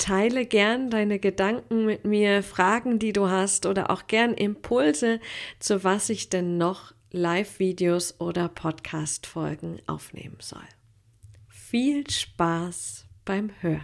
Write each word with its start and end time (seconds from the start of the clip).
Teile 0.00 0.46
gern 0.46 0.88
deine 0.88 1.18
Gedanken 1.18 1.84
mit 1.84 2.06
mir, 2.06 2.42
Fragen, 2.42 2.98
die 2.98 3.12
du 3.12 3.28
hast 3.28 3.66
oder 3.66 3.90
auch 3.90 4.06
gern 4.06 4.32
Impulse, 4.32 5.20
zu 5.58 5.84
was 5.84 6.08
ich 6.08 6.30
denn 6.30 6.56
noch 6.56 6.94
Live-Videos 7.12 8.18
oder 8.18 8.48
Podcast-Folgen 8.48 9.82
aufnehmen 9.86 10.38
soll. 10.40 10.64
Viel 11.48 12.08
Spaß 12.08 13.04
beim 13.26 13.50
Hören. 13.60 13.82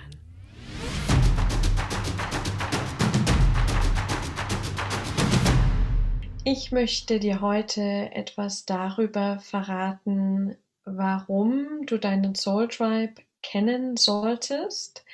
Ich 6.45 6.73
möchte 6.73 7.21
dir 7.21 7.43
heute 7.43 7.83
etwas 8.13 8.65
darüber 8.65 9.39
verraten, 9.41 10.57
warum 10.87 11.85
du 11.85 11.99
deinen 11.99 12.35
Soul 12.35 12.69
Tribe 12.69 13.17
kennen 13.43 13.99
solltest 13.99 15.05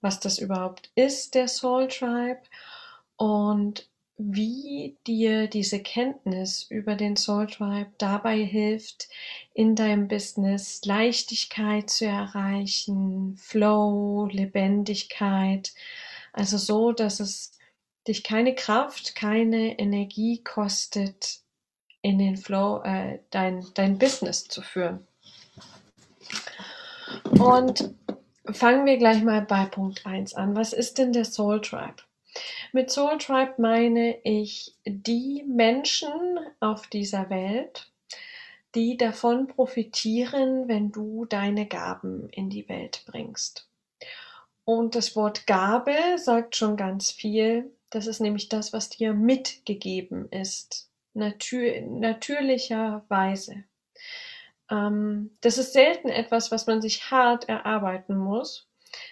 was 0.00 0.20
das 0.20 0.38
überhaupt 0.38 0.90
ist, 0.94 1.34
der 1.34 1.48
Soul 1.48 1.88
Tribe 1.88 2.42
und 3.16 3.88
wie 4.22 4.98
dir 5.06 5.46
diese 5.46 5.80
Kenntnis 5.80 6.62
über 6.68 6.94
den 6.94 7.16
Soul 7.16 7.46
Tribe 7.46 7.90
dabei 7.96 8.38
hilft, 8.38 9.08
in 9.54 9.74
deinem 9.74 10.08
Business 10.08 10.84
Leichtigkeit 10.84 11.88
zu 11.88 12.04
erreichen, 12.04 13.36
Flow, 13.38 14.28
Lebendigkeit, 14.30 15.72
also 16.32 16.58
so, 16.58 16.92
dass 16.92 17.20
es 17.20 17.52
dich 18.06 18.22
keine 18.22 18.54
Kraft, 18.54 19.14
keine 19.14 19.78
Energie 19.78 20.42
kostet, 20.44 21.40
in 22.02 22.18
den 22.18 22.36
Flow, 22.36 22.82
äh, 22.82 23.20
dein, 23.30 23.66
dein 23.74 23.98
Business 23.98 24.44
zu 24.44 24.62
führen. 24.62 25.06
Und 27.38 27.94
Fangen 28.46 28.86
wir 28.86 28.96
gleich 28.96 29.22
mal 29.22 29.42
bei 29.42 29.66
Punkt 29.66 30.06
1 30.06 30.34
an. 30.34 30.56
Was 30.56 30.72
ist 30.72 30.98
denn 30.98 31.12
der 31.12 31.24
Soul 31.24 31.60
Tribe? 31.60 32.02
Mit 32.72 32.90
Soul 32.90 33.18
Tribe 33.18 33.54
meine 33.58 34.18
ich 34.22 34.74
die 34.84 35.44
Menschen 35.46 36.38
auf 36.58 36.86
dieser 36.86 37.28
Welt, 37.28 37.90
die 38.74 38.96
davon 38.96 39.46
profitieren, 39.46 40.68
wenn 40.68 40.90
du 40.90 41.26
deine 41.26 41.66
Gaben 41.66 42.28
in 42.30 42.48
die 42.48 42.68
Welt 42.68 43.02
bringst. 43.06 43.68
Und 44.64 44.94
das 44.94 45.16
Wort 45.16 45.46
Gabe 45.46 45.96
sagt 46.16 46.56
schon 46.56 46.76
ganz 46.76 47.10
viel. 47.10 47.72
Das 47.90 48.06
ist 48.06 48.20
nämlich 48.20 48.48
das, 48.48 48.72
was 48.72 48.88
dir 48.88 49.12
mitgegeben 49.12 50.28
ist, 50.30 50.88
natür 51.12 51.80
natürlicherweise. 51.80 53.64
Ähm, 54.70 55.30
das 55.40 55.58
ist 55.58 55.72
selten 55.72 56.08
etwas, 56.08 56.50
was 56.50 56.66
man 56.66 56.80
sich 56.80 57.10
hart 57.10 57.48
erarbeiten 57.48 58.16
muss, 58.16 58.68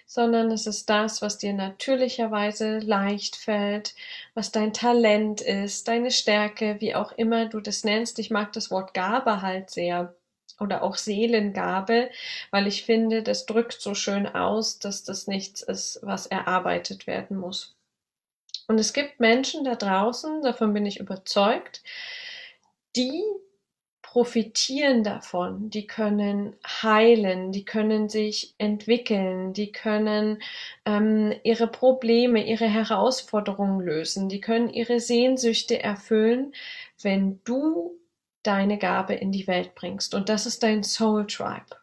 sondern 0.06 0.50
es 0.50 0.66
ist 0.66 0.88
das, 0.90 1.22
was 1.22 1.38
dir 1.38 1.52
natürlicherweise 1.52 2.78
leicht 2.78 3.36
fällt, 3.36 3.94
was 4.34 4.52
dein 4.52 4.72
Talent 4.72 5.40
ist, 5.40 5.88
deine 5.88 6.10
Stärke, 6.10 6.80
wie 6.80 6.94
auch 6.94 7.12
immer 7.12 7.46
du 7.46 7.60
das 7.60 7.84
nennst. 7.84 8.18
Ich 8.18 8.30
mag 8.30 8.52
das 8.52 8.70
Wort 8.70 8.94
Gabe 8.94 9.42
halt 9.42 9.70
sehr 9.70 10.14
oder 10.60 10.82
auch 10.82 10.96
Seelengabe, 10.96 12.10
weil 12.50 12.66
ich 12.66 12.84
finde, 12.84 13.22
das 13.22 13.46
drückt 13.46 13.80
so 13.80 13.94
schön 13.94 14.26
aus, 14.26 14.78
dass 14.80 15.04
das 15.04 15.28
nichts 15.28 15.62
ist, 15.62 16.00
was 16.02 16.26
erarbeitet 16.26 17.06
werden 17.06 17.36
muss. 17.36 17.76
Und 18.66 18.78
es 18.78 18.92
gibt 18.92 19.20
Menschen 19.20 19.64
da 19.64 19.76
draußen, 19.76 20.42
davon 20.42 20.74
bin 20.74 20.84
ich 20.84 21.00
überzeugt, 21.00 21.82
die 22.96 23.22
profitieren 24.12 25.04
davon, 25.04 25.68
die 25.68 25.86
können 25.86 26.56
heilen, 26.64 27.52
die 27.52 27.66
können 27.66 28.08
sich 28.08 28.54
entwickeln, 28.56 29.52
die 29.52 29.70
können 29.70 30.40
ähm, 30.86 31.34
ihre 31.42 31.66
Probleme, 31.66 32.46
ihre 32.46 32.64
Herausforderungen 32.64 33.80
lösen, 33.80 34.30
die 34.30 34.40
können 34.40 34.70
ihre 34.70 34.98
Sehnsüchte 34.98 35.82
erfüllen, 35.82 36.54
wenn 37.02 37.40
du 37.44 37.98
deine 38.42 38.78
Gabe 38.78 39.12
in 39.12 39.30
die 39.30 39.46
Welt 39.46 39.74
bringst. 39.74 40.14
Und 40.14 40.30
das 40.30 40.46
ist 40.46 40.62
dein 40.62 40.84
Soul 40.84 41.26
Tribe. 41.26 41.76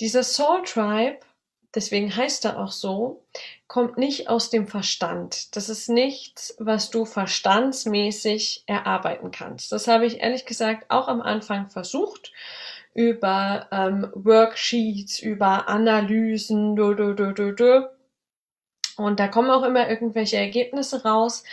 Dieser 0.00 0.22
Soul 0.22 0.62
Tribe, 0.62 1.18
deswegen 1.74 2.14
heißt 2.14 2.44
er 2.44 2.58
auch 2.58 2.72
so, 2.72 3.24
kommt 3.66 3.98
nicht 3.98 4.28
aus 4.28 4.50
dem 4.50 4.66
Verstand. 4.66 5.54
Das 5.56 5.68
ist 5.68 5.88
nichts, 5.88 6.56
was 6.58 6.90
du 6.90 7.04
verstandsmäßig 7.04 8.64
erarbeiten 8.66 9.30
kannst. 9.30 9.72
Das 9.72 9.88
habe 9.88 10.06
ich 10.06 10.20
ehrlich 10.20 10.46
gesagt 10.46 10.90
auch 10.90 11.08
am 11.08 11.20
Anfang 11.20 11.68
versucht 11.68 12.32
über 12.94 13.68
ähm, 13.70 14.10
Worksheets, 14.14 15.20
über 15.20 15.68
Analysen, 15.68 16.74
du, 16.74 16.94
du, 16.94 17.14
du, 17.14 17.32
du, 17.32 17.52
du. 17.52 17.90
und 18.96 19.20
da 19.20 19.28
kommen 19.28 19.50
auch 19.50 19.62
immer 19.62 19.88
irgendwelche 19.88 20.36
Ergebnisse 20.36 21.04
raus 21.04 21.44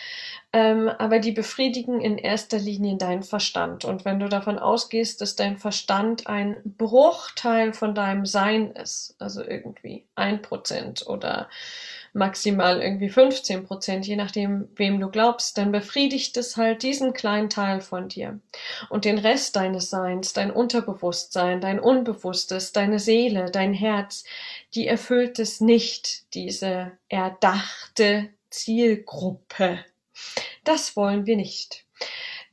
ähm, 0.56 0.88
aber 0.88 1.20
die 1.20 1.34
befriedigen 1.34 2.00
in 2.00 2.18
erster 2.18 2.58
Linie 2.58 2.96
deinen 2.96 3.24
Verstand. 3.24 3.84
Und 3.84 4.06
wenn 4.06 4.22
du 4.22 4.30
davon 4.30 4.58
ausgehst, 4.58 5.20
dass 5.20 5.36
dein 5.36 5.58
Verstand 5.58 6.28
ein 6.28 6.56
Bruchteil 6.64 7.74
von 7.74 7.94
deinem 7.94 8.26
Sein 8.26 8.72
ist, 8.72 9.18
also 9.20 9.44
irgendwie 9.44 10.06
ein 10.16 10.42
Prozent 10.42 11.08
oder 11.08 11.50
maximal 12.14 12.82
irgendwie 12.82 13.10
15 13.10 13.66
Prozent, 13.66 14.08
je 14.08 14.16
nachdem, 14.16 14.70
wem 14.78 15.02
du 15.02 15.10
glaubst, 15.10 15.58
dann 15.58 15.74
befriedigt 15.74 16.38
es 16.38 16.56
halt 16.56 16.84
diesen 16.84 17.12
kleinen 17.12 17.50
Teil 17.50 17.82
von 17.82 18.08
dir. 18.08 18.40
Und 18.88 19.04
den 19.04 19.18
Rest 19.18 19.58
deines 19.58 19.90
Seins, 19.90 20.32
dein 20.32 20.52
Unterbewusstsein, 20.52 21.60
dein 21.60 21.82
Unbewusstes, 21.82 22.72
deine 22.72 23.00
Seele, 23.00 23.52
dein 23.52 23.74
Herz, 23.74 24.24
die 24.74 24.88
erfüllt 24.88 25.38
es 25.38 25.60
nicht, 25.60 26.34
diese 26.34 26.94
erdachte 27.10 28.30
Zielgruppe. 28.50 29.80
Das 30.64 30.96
wollen 30.96 31.26
wir 31.26 31.36
nicht. 31.36 31.86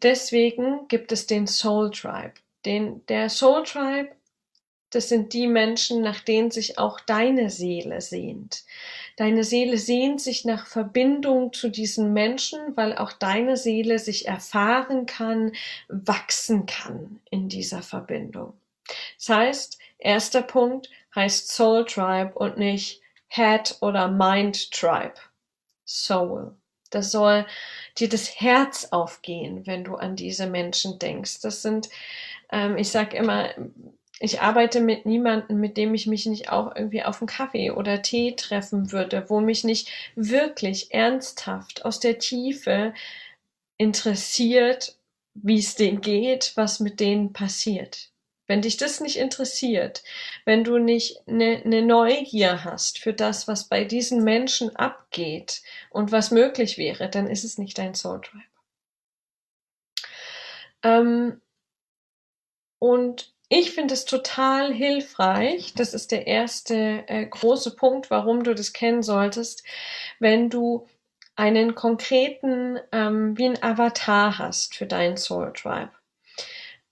Deswegen 0.02 0.88
gibt 0.88 1.12
es 1.12 1.26
den 1.26 1.46
Soul 1.46 1.90
Tribe. 1.90 2.34
Den, 2.64 3.04
der 3.06 3.28
Soul 3.28 3.64
Tribe, 3.64 4.10
das 4.90 5.08
sind 5.08 5.32
die 5.32 5.46
Menschen, 5.46 6.02
nach 6.02 6.20
denen 6.20 6.50
sich 6.50 6.78
auch 6.78 7.00
deine 7.00 7.48
Seele 7.48 8.00
sehnt. 8.00 8.64
Deine 9.16 9.42
Seele 9.42 9.78
sehnt 9.78 10.20
sich 10.20 10.44
nach 10.44 10.66
Verbindung 10.66 11.52
zu 11.52 11.70
diesen 11.70 12.12
Menschen, 12.12 12.76
weil 12.76 12.96
auch 12.96 13.12
deine 13.12 13.56
Seele 13.56 13.98
sich 13.98 14.28
erfahren 14.28 15.06
kann, 15.06 15.52
wachsen 15.88 16.66
kann 16.66 17.20
in 17.30 17.48
dieser 17.48 17.82
Verbindung. 17.82 18.52
Das 19.16 19.28
heißt, 19.28 19.78
erster 19.98 20.42
Punkt 20.42 20.90
heißt 21.14 21.48
Soul 21.48 21.86
Tribe 21.86 22.32
und 22.34 22.58
nicht 22.58 23.00
Head 23.28 23.76
oder 23.80 24.08
Mind 24.08 24.72
Tribe. 24.72 25.14
Soul. 25.86 26.54
Das 26.94 27.10
soll 27.10 27.46
dir 27.98 28.08
das 28.08 28.40
Herz 28.40 28.88
aufgehen, 28.90 29.66
wenn 29.66 29.84
du 29.84 29.96
an 29.96 30.16
diese 30.16 30.46
Menschen 30.46 30.98
denkst. 30.98 31.40
Das 31.40 31.62
sind, 31.62 31.88
ähm, 32.50 32.76
ich 32.76 32.90
sag 32.90 33.14
immer, 33.14 33.50
ich 34.20 34.40
arbeite 34.40 34.80
mit 34.80 35.04
niemandem, 35.04 35.58
mit 35.58 35.76
dem 35.76 35.94
ich 35.94 36.06
mich 36.06 36.26
nicht 36.26 36.50
auch 36.50 36.76
irgendwie 36.76 37.02
auf 37.02 37.20
einen 37.20 37.26
Kaffee 37.28 37.72
oder 37.72 38.02
Tee 38.02 38.36
treffen 38.36 38.92
würde, 38.92 39.28
wo 39.28 39.40
mich 39.40 39.64
nicht 39.64 39.90
wirklich 40.14 40.92
ernsthaft 40.94 41.84
aus 41.84 41.98
der 41.98 42.18
Tiefe 42.20 42.94
interessiert, 43.78 44.96
wie 45.34 45.58
es 45.58 45.74
denen 45.74 46.00
geht, 46.00 46.52
was 46.54 46.78
mit 46.78 47.00
denen 47.00 47.32
passiert. 47.32 48.11
Wenn 48.52 48.60
dich 48.60 48.76
das 48.76 49.00
nicht 49.00 49.16
interessiert, 49.16 50.04
wenn 50.44 50.62
du 50.62 50.76
nicht 50.76 51.26
eine 51.26 51.62
ne 51.64 51.80
Neugier 51.80 52.64
hast 52.64 52.98
für 52.98 53.14
das, 53.14 53.48
was 53.48 53.66
bei 53.66 53.84
diesen 53.84 54.24
Menschen 54.24 54.76
abgeht 54.76 55.62
und 55.88 56.12
was 56.12 56.30
möglich 56.30 56.76
wäre, 56.76 57.08
dann 57.08 57.28
ist 57.28 57.44
es 57.44 57.56
nicht 57.56 57.78
dein 57.78 57.94
Soul 57.94 58.20
Tribe. 58.20 58.44
Ähm, 60.82 61.40
und 62.78 63.32
ich 63.48 63.70
finde 63.70 63.94
es 63.94 64.04
total 64.04 64.70
hilfreich, 64.70 65.72
das 65.72 65.94
ist 65.94 66.12
der 66.12 66.26
erste 66.26 67.04
äh, 67.08 67.24
große 67.24 67.74
Punkt, 67.74 68.10
warum 68.10 68.44
du 68.44 68.54
das 68.54 68.74
kennen 68.74 69.02
solltest, 69.02 69.64
wenn 70.18 70.50
du 70.50 70.86
einen 71.36 71.74
konkreten, 71.74 72.78
ähm, 72.92 73.38
wie 73.38 73.46
ein 73.46 73.62
Avatar 73.62 74.36
hast 74.36 74.74
für 74.74 74.84
deinen 74.84 75.16
Soul 75.16 75.54
Tribe. 75.54 76.01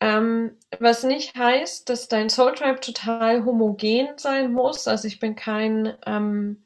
Ähm, 0.00 0.56
was 0.79 1.02
nicht 1.05 1.37
heißt, 1.37 1.88
dass 1.88 2.08
dein 2.08 2.31
Soul 2.31 2.55
Tribe 2.55 2.81
total 2.81 3.44
homogen 3.44 4.08
sein 4.17 4.52
muss. 4.52 4.88
Also 4.88 5.06
ich 5.08 5.20
bin 5.20 5.37
kein, 5.37 5.97
ähm, 6.06 6.64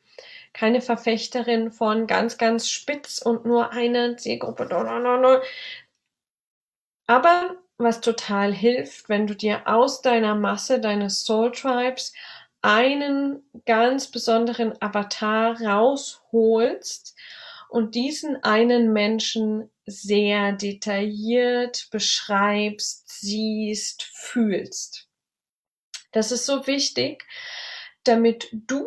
keine 0.53 0.81
Verfechterin 0.81 1.73
von 1.73 2.07
ganz, 2.07 2.39
ganz 2.39 2.69
spitz 2.71 3.21
und 3.21 3.45
nur 3.45 3.73
eine 3.73 4.17
Zielgruppe. 4.17 4.69
Aber 7.07 7.57
was 7.77 8.01
total 8.01 8.53
hilft, 8.53 9.09
wenn 9.09 9.27
du 9.27 9.35
dir 9.35 9.67
aus 9.67 10.01
deiner 10.01 10.35
Masse 10.37 10.81
deines 10.81 11.25
Soul 11.25 11.51
Tribes 11.53 12.13
einen 12.63 13.43
ganz 13.67 14.11
besonderen 14.11 14.81
Avatar 14.81 15.61
rausholst 15.61 17.17
und 17.69 17.95
diesen 17.95 18.43
einen 18.45 18.93
Menschen 18.93 19.71
sehr 19.87 20.53
detailliert 20.53 21.89
beschreibst, 21.91 23.09
siehst, 23.09 24.03
fühlst. 24.15 25.09
Das 26.13 26.33
ist 26.33 26.47
so 26.47 26.67
wichtig, 26.67 27.25
damit 28.05 28.49
du 28.53 28.85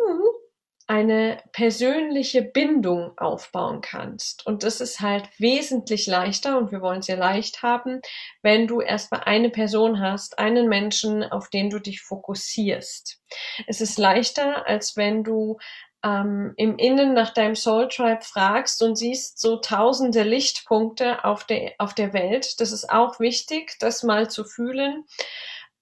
eine 0.90 1.44
persönliche 1.52 2.42
Bindung 2.42 3.12
aufbauen 3.18 3.82
kannst. 3.82 4.48
Und 4.48 4.64
das 4.64 4.80
ist 4.80 5.02
halt 5.02 5.30
wesentlich 5.38 6.08
leichter 6.08 6.58
und 6.58 6.72
wir 6.72 6.80
wollen 6.80 7.00
es 7.00 7.08
ja 7.08 7.18
leicht 7.18 7.62
haben, 7.62 8.00
wenn 8.42 8.68
du 8.68 8.80
erstmal 8.80 9.24
eine 9.26 9.50
Person 9.50 10.00
hast, 10.00 10.40
einen 10.40 10.70
Menschen, 10.70 11.24
auf 11.26 11.50
den 11.50 11.70
du 11.70 11.80
dich 11.80 12.02
fokussierst. 12.02 13.22
Es 13.68 13.82
ist 13.82 13.98
leichter, 13.98 14.66
als 14.66 14.96
wenn 14.96 15.26
du 15.26 15.58
ähm, 16.04 16.54
im 16.58 16.78
Innen 16.78 17.14
nach 17.14 17.34
deinem 17.34 17.56
Soul 17.56 17.88
Tribe 17.88 18.22
fragst 18.22 18.82
und 18.82 18.96
siehst 18.96 19.40
so 19.40 19.58
tausende 19.58 20.24
Lichtpunkte 20.24 21.24
auf 21.24 21.44
der, 21.46 21.74
auf 21.80 21.94
der 21.94 22.14
Welt. 22.14 22.60
Das 22.60 22.72
ist 22.72 22.90
auch 22.90 23.20
wichtig, 23.20 23.78
das 23.80 24.04
mal 24.04 24.30
zu 24.30 24.44
fühlen. 24.44 25.06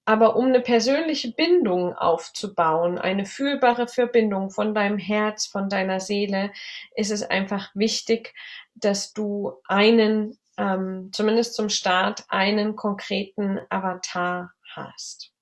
Aber 0.08 0.36
um 0.36 0.46
eine 0.46 0.60
persönliche 0.60 1.32
Bindung 1.32 1.92
aufzubauen, 1.94 2.96
eine 2.96 3.26
fühlbare 3.26 3.88
Verbindung 3.88 4.50
von 4.50 4.72
deinem 4.72 4.98
Herz, 4.98 5.46
von 5.46 5.68
deiner 5.68 5.98
Seele, 5.98 6.52
ist 6.94 7.10
es 7.10 7.24
einfach 7.24 7.70
wichtig, 7.74 8.32
dass 8.74 9.12
du 9.12 9.54
einen, 9.66 10.38
ähm, 10.58 11.10
zumindest 11.12 11.54
zum 11.54 11.68
Start, 11.68 12.24
einen 12.28 12.76
konkreten 12.76 13.58
Avatar 13.68 14.52
hast. 14.74 15.32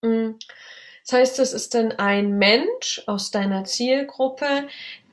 Mhm. 0.00 0.38
Das 1.06 1.20
heißt, 1.20 1.38
es 1.38 1.52
ist 1.52 1.74
dann 1.74 1.92
ein 1.92 2.36
Mensch 2.36 3.00
aus 3.06 3.30
deiner 3.30 3.64
Zielgruppe, 3.64 4.66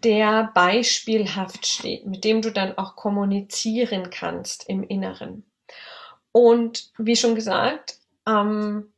der 0.04 0.52
beispielhaft 0.56 1.68
steht, 1.68 2.08
mit 2.08 2.24
dem 2.24 2.42
du 2.42 2.52
dann 2.52 2.78
auch 2.78 2.96
kommunizieren 2.96 4.10
kannst 4.10 4.68
im 4.68 4.84
Inneren. 4.84 5.46
Und 6.32 6.92
wie 6.98 7.16
schon 7.16 7.36
gesagt, 7.36 8.00
ähm, 8.28 8.92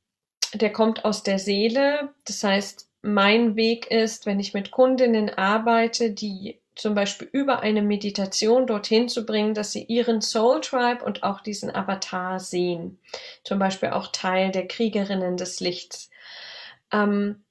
der 0.53 0.71
kommt 0.71 1.03
aus 1.03 1.21
der 1.23 1.37
Seele. 1.37 2.13
Das 2.23 2.43
heißt, 2.43 2.89
mein 3.01 3.57
Weg 3.57 3.91
ist, 3.91 4.25
wenn 4.25 4.39
ich 4.39 4.53
mit 4.53 4.71
Kundinnen 4.71 5.29
arbeite, 5.29 6.11
die 6.11 6.61
zum 6.75 6.95
Beispiel 6.95 7.27
über 7.31 7.59
eine 7.59 7.81
Meditation 7.81 8.67
dorthin 8.67 9.09
zu 9.09 9.25
bringen, 9.25 9.53
dass 9.53 9.73
sie 9.73 9.83
ihren 9.83 10.21
Soul 10.21 10.61
Tribe 10.61 11.03
und 11.03 11.23
auch 11.23 11.41
diesen 11.41 11.73
Avatar 11.73 12.39
sehen. 12.39 12.99
Zum 13.43 13.59
Beispiel 13.59 13.89
auch 13.89 14.07
Teil 14.07 14.51
der 14.51 14.67
Kriegerinnen 14.67 15.35
des 15.35 15.59
Lichts 15.59 16.09
ähm, 16.95 17.45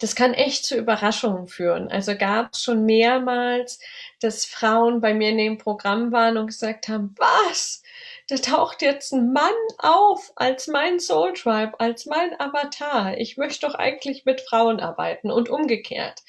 das 0.00 0.14
kann 0.14 0.32
echt 0.32 0.64
zu 0.64 0.76
Überraschungen 0.76 1.48
führen. 1.48 1.88
Also 1.90 2.16
gab 2.16 2.52
es 2.52 2.62
schon 2.62 2.84
mehrmals, 2.84 3.80
dass 4.20 4.44
Frauen 4.44 5.00
bei 5.00 5.12
mir 5.12 5.30
in 5.30 5.38
dem 5.38 5.58
Programm 5.58 6.12
waren 6.12 6.36
und 6.38 6.46
gesagt 6.46 6.86
haben, 6.88 7.14
was? 7.18 7.82
Da 8.28 8.36
taucht 8.36 8.82
jetzt 8.82 9.12
ein 9.12 9.32
Mann 9.32 9.50
auf 9.78 10.32
als 10.36 10.68
mein 10.68 11.00
Soul 11.00 11.32
Tribe, 11.32 11.80
als 11.80 12.06
mein 12.06 12.38
Avatar. 12.38 13.16
Ich 13.16 13.38
möchte 13.38 13.66
doch 13.66 13.74
eigentlich 13.74 14.24
mit 14.24 14.40
Frauen 14.42 14.78
arbeiten 14.80 15.32
und 15.32 15.48
umgekehrt. 15.48 16.20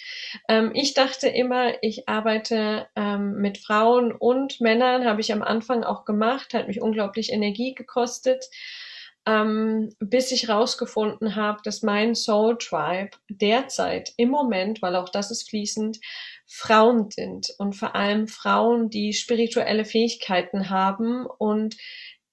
Ähm, 0.47 0.71
ich 0.73 0.95
dachte 0.95 1.27
immer, 1.27 1.73
ich 1.83 2.09
arbeite 2.09 2.87
ähm, 2.95 3.35
mit 3.35 3.59
Frauen 3.59 4.13
und 4.13 4.61
Männern, 4.61 5.05
habe 5.05 5.21
ich 5.21 5.31
am 5.31 5.43
Anfang 5.43 5.83
auch 5.83 6.05
gemacht, 6.05 6.53
hat 6.55 6.67
mich 6.67 6.81
unglaublich 6.81 7.31
Energie 7.31 7.75
gekostet 7.75 8.45
ähm, 9.29 9.93
bis 9.99 10.31
ich 10.31 10.49
rausgefunden 10.49 11.35
habe, 11.35 11.59
dass 11.63 11.83
mein 11.83 12.15
Soul 12.15 12.57
Tribe 12.57 13.11
derzeit 13.29 14.11
im 14.17 14.29
Moment, 14.29 14.81
weil 14.81 14.95
auch 14.95 15.09
das 15.09 15.29
ist 15.29 15.47
fließend, 15.47 15.99
Frauen 16.47 17.11
sind 17.11 17.53
und 17.59 17.73
vor 17.73 17.95
allem 17.95 18.27
Frauen, 18.27 18.89
die 18.89 19.13
spirituelle 19.13 19.85
Fähigkeiten 19.85 20.71
haben 20.71 21.27
und 21.27 21.77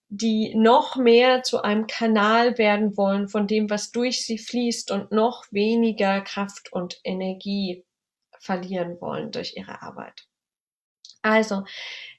die 0.08 0.54
noch 0.54 0.96
mehr 0.96 1.42
zu 1.42 1.60
einem 1.62 1.86
Kanal 1.86 2.56
werden 2.56 2.96
wollen 2.96 3.28
von 3.28 3.46
dem, 3.46 3.68
was 3.68 3.90
durch 3.90 4.24
sie 4.24 4.38
fließt 4.38 4.90
und 4.90 5.12
noch 5.12 5.44
weniger 5.50 6.22
Kraft 6.22 6.72
und 6.72 6.98
Energie 7.04 7.84
verlieren 8.38 8.98
wollen 9.02 9.32
durch 9.32 9.54
ihre 9.56 9.82
Arbeit. 9.82 10.26
Also, 11.20 11.64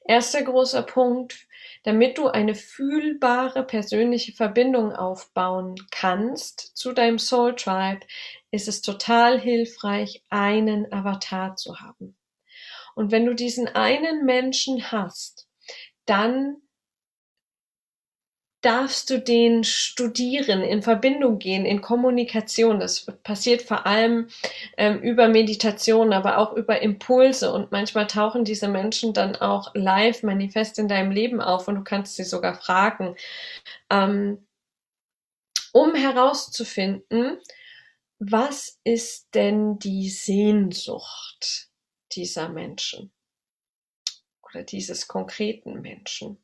erster 0.07 0.43
großer 0.43 0.83
Punkt, 0.83 1.47
damit 1.83 2.17
du 2.17 2.27
eine 2.27 2.55
fühlbare 2.55 3.63
persönliche 3.63 4.33
Verbindung 4.33 4.93
aufbauen 4.93 5.75
kannst 5.91 6.75
zu 6.75 6.93
deinem 6.93 7.19
Soul 7.19 7.55
Tribe, 7.55 8.01
ist 8.51 8.67
es 8.67 8.81
total 8.81 9.39
hilfreich, 9.39 10.23
einen 10.29 10.91
Avatar 10.91 11.55
zu 11.55 11.79
haben. 11.79 12.17
Und 12.95 13.11
wenn 13.11 13.25
du 13.25 13.35
diesen 13.35 13.67
einen 13.67 14.25
Menschen 14.25 14.91
hast, 14.91 15.47
dann 16.05 16.57
darfst 18.67 19.09
du 19.09 19.17
den 19.17 19.63
studieren, 19.63 20.61
in 20.61 20.83
Verbindung 20.83 21.39
gehen, 21.39 21.65
in 21.65 21.79
Kommunikation. 21.79 22.81
Das 22.81 23.05
passiert 23.23 23.61
vor 23.61 23.85
allem 23.85 24.27
ähm, 24.75 24.99
über 24.99 25.29
Meditation, 25.29 26.11
aber 26.11 26.37
auch 26.37 26.51
über 26.51 26.81
Impulse. 26.81 27.53
Und 27.53 27.71
manchmal 27.71 28.07
tauchen 28.07 28.43
diese 28.43 28.67
Menschen 28.67 29.13
dann 29.13 29.37
auch 29.37 29.73
live 29.73 30.21
manifest 30.23 30.79
in 30.79 30.89
deinem 30.89 31.11
Leben 31.11 31.39
auf 31.39 31.69
und 31.69 31.75
du 31.75 31.83
kannst 31.85 32.17
sie 32.17 32.25
sogar 32.25 32.55
fragen, 32.55 33.15
ähm, 33.89 34.45
um 35.71 35.95
herauszufinden, 35.95 37.39
was 38.19 38.81
ist 38.83 39.29
denn 39.33 39.79
die 39.79 40.09
Sehnsucht 40.09 41.69
dieser 42.11 42.49
Menschen 42.49 43.13
oder 44.41 44.63
dieses 44.63 45.07
konkreten 45.07 45.79
Menschen? 45.79 46.37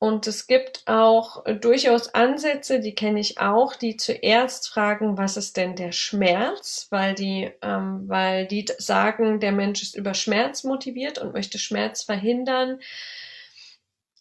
Und 0.00 0.26
es 0.26 0.46
gibt 0.46 0.82
auch 0.86 1.44
durchaus 1.60 2.14
Ansätze, 2.14 2.80
die 2.80 2.94
kenne 2.94 3.20
ich 3.20 3.38
auch, 3.38 3.76
die 3.76 3.98
zuerst 3.98 4.70
fragen, 4.70 5.18
was 5.18 5.36
ist 5.36 5.58
denn 5.58 5.76
der 5.76 5.92
Schmerz, 5.92 6.86
weil 6.88 7.14
die, 7.14 7.50
ähm, 7.60 8.08
weil 8.08 8.46
die 8.46 8.64
sagen, 8.78 9.40
der 9.40 9.52
Mensch 9.52 9.82
ist 9.82 9.94
über 9.94 10.14
Schmerz 10.14 10.64
motiviert 10.64 11.18
und 11.18 11.34
möchte 11.34 11.58
Schmerz 11.58 12.02
verhindern. 12.02 12.80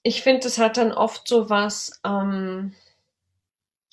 Ich 0.04 0.22
finde, 0.22 0.48
es 0.48 0.58
hat 0.58 0.76
dann 0.76 0.92
oft 0.92 1.26
so 1.30 1.50
was, 1.50 2.02
ähm, 2.06 2.76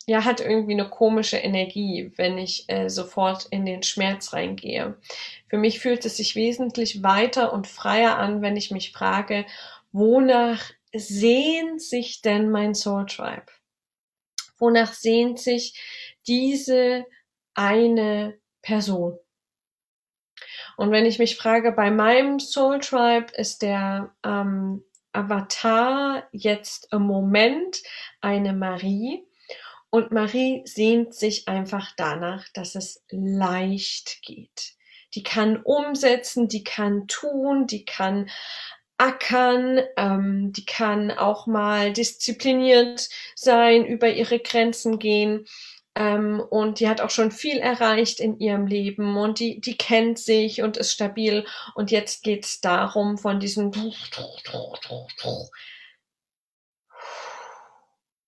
ja, 0.09 0.25
hat 0.25 0.41
irgendwie 0.41 0.73
eine 0.73 0.89
komische 0.89 1.37
Energie, 1.37 2.11
wenn 2.17 2.37
ich 2.37 2.69
äh, 2.69 2.89
sofort 2.89 3.47
in 3.51 3.65
den 3.65 3.85
Schmerz 3.85 4.33
reingehe. 4.33 4.97
Für 5.49 5.57
mich 5.57 5.79
fühlt 5.79 6.05
es 6.05 6.17
sich 6.17 6.35
wesentlich 6.35 7.05
weiter 7.05 7.53
und 7.53 7.69
freier 7.69 8.19
an, 8.19 8.43
wenn 8.43 8.57
ich 8.57 8.73
mich 8.73 8.91
frage, 8.91 9.47
wonach 9.93 10.73
sehnt 10.95 11.83
sich 11.83 12.23
denn 12.23 12.51
mein 12.51 12.75
Soul 12.75 13.07
Tribe? 13.07 13.47
Wonach 14.59 14.93
sehnt 14.93 15.39
sich 15.39 15.79
diese 16.27 17.05
eine 17.55 18.39
Person? 18.63 19.19
Und 20.77 20.91
wenn 20.91 21.07
ich 21.07 21.19
mich 21.19 21.37
frage, 21.37 21.73
bei 21.73 21.91
meinem 21.91 22.39
Soul 22.39 22.81
Tribe 22.81 23.33
ist 23.35 23.63
der 23.63 24.15
ähm, 24.25 24.85
Avatar 25.13 26.29
jetzt 26.33 26.93
im 26.93 27.03
Moment 27.03 27.83
eine 28.21 28.53
Marie. 28.53 29.27
Und 29.89 30.13
Marie 30.13 30.63
sehnt 30.67 31.15
sich 31.15 31.49
einfach 31.49 31.93
danach, 31.97 32.45
dass 32.53 32.75
es 32.75 33.03
leicht 33.09 34.21
geht. 34.23 34.75
Die 35.15 35.23
kann 35.23 35.63
umsetzen, 35.63 36.49
die 36.49 36.65
kann 36.65 37.07
tun, 37.07 37.67
die 37.67 37.87
kann 37.87 38.29
ackern, 38.99 39.81
ähm, 39.97 40.53
die 40.53 40.65
kann 40.65 41.11
auch 41.11 41.47
mal 41.47 41.93
diszipliniert 41.93 43.09
sein, 43.35 43.85
über 43.85 44.09
ihre 44.11 44.39
Grenzen 44.39 44.99
gehen. 44.99 45.47
Ähm, 45.95 46.41
und 46.41 46.81
die 46.81 46.89
hat 46.89 47.01
auch 47.01 47.11
schon 47.11 47.33
viel 47.33 47.59
erreicht 47.59 48.21
in 48.21 48.39
ihrem 48.39 48.67
Leben 48.67 49.17
und 49.17 49.39
die, 49.39 49.61
die 49.61 49.79
kennt 49.79 50.19
sich 50.19 50.63
und 50.63 50.77
ist 50.77 50.93
stabil. 50.93 51.47
Und 51.75 51.91
jetzt 51.91 52.23
geht 52.23 52.45
es 52.45 52.61
darum, 52.61 53.17
von 53.17 53.41
diesem 53.41 53.71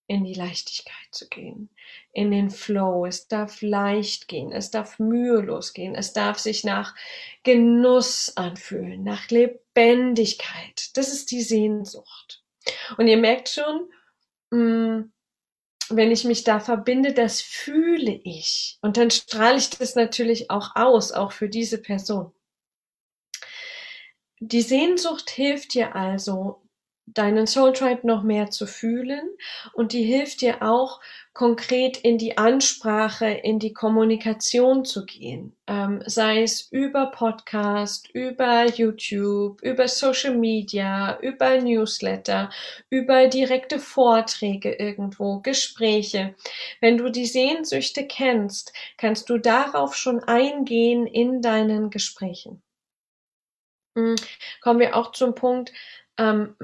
in 0.08 0.24
die 0.24 0.34
Leichtigkeit 0.34 1.08
zu 1.12 1.28
gehen, 1.28 1.68
in 2.12 2.30
den 2.30 2.50
Flow. 2.50 3.06
Es 3.06 3.28
darf 3.28 3.60
leicht 3.60 4.26
gehen, 4.26 4.50
es 4.50 4.70
darf 4.70 4.98
mühelos 4.98 5.74
gehen, 5.74 5.94
es 5.94 6.14
darf 6.14 6.38
sich 6.38 6.64
nach 6.64 6.96
Genuss 7.44 8.36
anfühlen, 8.36 9.04
nach 9.04 9.28
Lebendigkeit. 9.28 10.96
Das 10.96 11.12
ist 11.12 11.30
die 11.30 11.42
Sehnsucht. 11.42 12.42
Und 12.96 13.06
ihr 13.06 13.18
merkt 13.18 13.50
schon, 13.50 13.90
mm, 14.50 15.12
wenn 15.90 16.10
ich 16.10 16.24
mich 16.24 16.42
da 16.42 16.58
verbinde, 16.58 17.12
das 17.12 17.42
fühle 17.42 18.20
ich. 18.24 18.78
Und 18.80 18.96
dann 18.96 19.10
strahle 19.10 19.58
ich 19.58 19.70
das 19.70 19.94
natürlich 19.94 20.50
auch 20.50 20.74
aus, 20.74 21.12
auch 21.12 21.32
für 21.32 21.50
diese 21.50 21.80
Person. 21.80 22.32
Die 24.40 24.62
Sehnsucht 24.62 25.28
hilft 25.30 25.74
dir 25.74 25.94
also, 25.94 26.62
deinen 27.14 27.46
Soul 27.46 27.72
Tribe 27.72 28.06
noch 28.06 28.22
mehr 28.22 28.50
zu 28.50 28.66
fühlen 28.66 29.28
und 29.72 29.92
die 29.92 30.02
hilft 30.02 30.40
dir 30.40 30.62
auch 30.62 31.00
konkret 31.38 31.98
in 31.98 32.18
die 32.18 32.36
Ansprache, 32.36 33.26
in 33.26 33.60
die 33.60 33.72
Kommunikation 33.72 34.84
zu 34.84 35.06
gehen, 35.06 35.56
ähm, 35.68 36.02
sei 36.04 36.42
es 36.42 36.62
über 36.72 37.12
Podcast, 37.12 38.10
über 38.12 38.66
YouTube, 38.66 39.62
über 39.62 39.86
Social 39.86 40.34
Media, 40.34 41.16
über 41.20 41.60
Newsletter, 41.60 42.50
über 42.90 43.28
direkte 43.28 43.78
Vorträge 43.78 44.72
irgendwo, 44.74 45.38
Gespräche. 45.38 46.34
Wenn 46.80 46.98
du 46.98 47.08
die 47.08 47.26
Sehnsüchte 47.26 48.08
kennst, 48.08 48.72
kannst 48.96 49.30
du 49.30 49.38
darauf 49.38 49.94
schon 49.94 50.18
eingehen 50.24 51.06
in 51.06 51.40
deinen 51.40 51.90
Gesprächen. 51.90 52.62
Hm, 53.96 54.16
kommen 54.60 54.80
wir 54.80 54.96
auch 54.96 55.12
zum 55.12 55.34
Punkt, 55.34 55.72
ähm, 56.18 56.54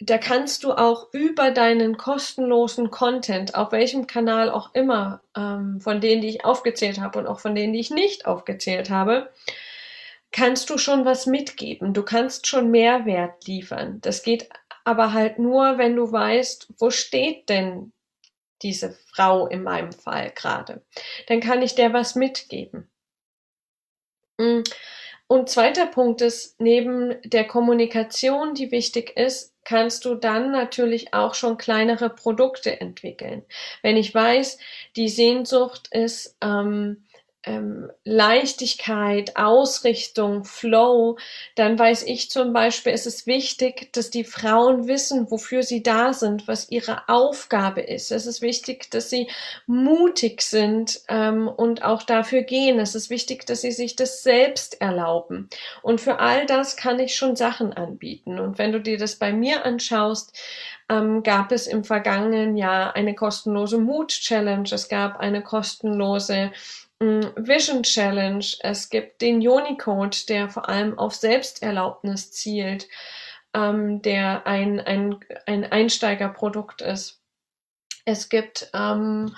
da 0.00 0.18
kannst 0.18 0.64
du 0.64 0.72
auch 0.72 1.12
über 1.12 1.50
deinen 1.50 1.96
kostenlosen 1.96 2.90
Content, 2.90 3.54
auf 3.54 3.72
welchem 3.72 4.06
Kanal 4.06 4.50
auch 4.50 4.74
immer, 4.74 5.22
ähm, 5.36 5.80
von 5.80 6.00
denen, 6.00 6.22
die 6.22 6.28
ich 6.28 6.44
aufgezählt 6.44 7.00
habe 7.00 7.20
und 7.20 7.26
auch 7.26 7.40
von 7.40 7.54
denen, 7.54 7.72
die 7.72 7.80
ich 7.80 7.90
nicht 7.90 8.26
aufgezählt 8.26 8.90
habe, 8.90 9.30
kannst 10.32 10.68
du 10.70 10.78
schon 10.78 11.04
was 11.04 11.26
mitgeben. 11.26 11.94
Du 11.94 12.02
kannst 12.02 12.46
schon 12.46 12.70
Mehrwert 12.70 13.46
liefern. 13.46 14.00
Das 14.00 14.22
geht 14.22 14.48
aber 14.84 15.12
halt 15.12 15.38
nur, 15.38 15.78
wenn 15.78 15.96
du 15.96 16.10
weißt, 16.10 16.74
wo 16.78 16.90
steht 16.90 17.48
denn 17.48 17.92
diese 18.62 18.92
Frau 19.12 19.46
in 19.46 19.62
meinem 19.62 19.92
Fall 19.92 20.32
gerade. 20.34 20.84
Dann 21.28 21.40
kann 21.40 21.62
ich 21.62 21.74
der 21.74 21.92
was 21.92 22.14
mitgeben. 22.14 22.90
Mm. 24.38 24.62
Und 25.28 25.50
zweiter 25.50 25.86
Punkt 25.86 26.22
ist, 26.22 26.58
neben 26.58 27.14
der 27.22 27.46
Kommunikation, 27.46 28.54
die 28.54 28.70
wichtig 28.72 29.14
ist, 29.16 29.54
kannst 29.62 30.06
du 30.06 30.14
dann 30.14 30.50
natürlich 30.50 31.12
auch 31.12 31.34
schon 31.34 31.58
kleinere 31.58 32.08
Produkte 32.08 32.80
entwickeln. 32.80 33.44
Wenn 33.82 33.98
ich 33.98 34.14
weiß, 34.14 34.58
die 34.96 35.10
Sehnsucht 35.10 35.88
ist, 35.90 36.38
ähm, 36.40 37.04
ähm, 37.44 37.90
Leichtigkeit, 38.04 39.36
Ausrichtung, 39.36 40.44
Flow, 40.44 41.18
dann 41.54 41.78
weiß 41.78 42.02
ich 42.02 42.30
zum 42.30 42.52
Beispiel, 42.52 42.92
es 42.92 43.06
ist 43.06 43.26
wichtig, 43.26 43.92
dass 43.92 44.10
die 44.10 44.24
Frauen 44.24 44.88
wissen, 44.88 45.30
wofür 45.30 45.62
sie 45.62 45.82
da 45.82 46.12
sind, 46.12 46.48
was 46.48 46.70
ihre 46.70 47.08
Aufgabe 47.08 47.80
ist. 47.80 48.10
Es 48.10 48.26
ist 48.26 48.42
wichtig, 48.42 48.90
dass 48.90 49.08
sie 49.08 49.28
mutig 49.66 50.42
sind 50.42 51.00
ähm, 51.08 51.48
und 51.48 51.84
auch 51.84 52.02
dafür 52.02 52.42
gehen. 52.42 52.80
Es 52.80 52.94
ist 52.94 53.08
wichtig, 53.08 53.46
dass 53.46 53.60
sie 53.60 53.72
sich 53.72 53.94
das 53.94 54.22
selbst 54.22 54.80
erlauben. 54.80 55.48
Und 55.82 56.00
für 56.00 56.18
all 56.18 56.44
das 56.46 56.76
kann 56.76 56.98
ich 56.98 57.14
schon 57.14 57.36
Sachen 57.36 57.72
anbieten. 57.72 58.40
Und 58.40 58.58
wenn 58.58 58.72
du 58.72 58.80
dir 58.80 58.98
das 58.98 59.16
bei 59.16 59.32
mir 59.32 59.64
anschaust, 59.64 60.36
ähm, 60.90 61.22
gab 61.22 61.52
es 61.52 61.66
im 61.66 61.84
vergangenen 61.84 62.56
Jahr 62.56 62.96
eine 62.96 63.14
kostenlose 63.14 63.78
Mood 63.78 64.08
Challenge, 64.08 64.68
es 64.72 64.88
gab 64.88 65.20
eine 65.20 65.42
kostenlose 65.42 66.50
Vision 67.00 67.84
Challenge, 67.84 68.44
es 68.60 68.90
gibt 68.90 69.20
den 69.22 69.40
Yoni 69.40 69.76
Code, 69.76 70.16
der 70.28 70.48
vor 70.48 70.68
allem 70.68 70.98
auf 70.98 71.14
Selbsterlaubnis 71.14 72.32
zielt, 72.32 72.88
ähm, 73.54 74.02
der 74.02 74.46
ein, 74.46 74.80
ein, 74.80 75.20
ein 75.46 75.64
Einsteigerprodukt 75.64 76.80
ist. 76.82 77.22
Es 78.04 78.28
gibt 78.28 78.70
ähm, 78.74 79.36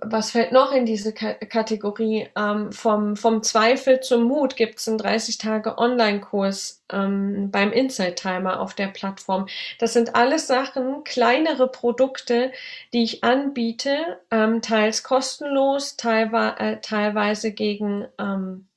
was 0.00 0.30
fällt 0.30 0.52
noch 0.52 0.72
in 0.72 0.86
diese 0.86 1.12
K 1.12 1.34
Kategorie? 1.34 2.28
Ähm, 2.36 2.72
vom, 2.72 3.16
vom 3.16 3.42
Zweifel 3.42 4.00
zum 4.00 4.24
Mut 4.24 4.56
gibt 4.56 4.78
es 4.78 4.88
einen 4.88 4.98
30 4.98 5.38
Tage 5.38 5.76
Online-Kurs 5.78 6.84
ähm, 6.92 7.50
beim 7.50 7.72
Insight 7.72 8.16
Timer 8.16 8.60
auf 8.60 8.74
der 8.74 8.88
Plattform. 8.88 9.46
Das 9.78 9.92
sind 9.92 10.14
alles 10.14 10.46
Sachen, 10.46 11.02
kleinere 11.04 11.68
Produkte, 11.68 12.52
die 12.92 13.02
ich 13.02 13.24
anbiete, 13.24 14.20
ähm, 14.30 14.62
teils 14.62 15.02
kostenlos, 15.02 15.96
teilwe 15.96 16.54
äh, 16.58 16.80
teilweise 16.80 17.52
gegen 17.52 18.06
ähm, 18.18 18.68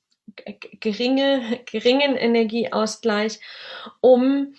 geringe, 0.80 1.60
geringen 1.66 2.16
Energieausgleich, 2.16 3.40
um 4.00 4.54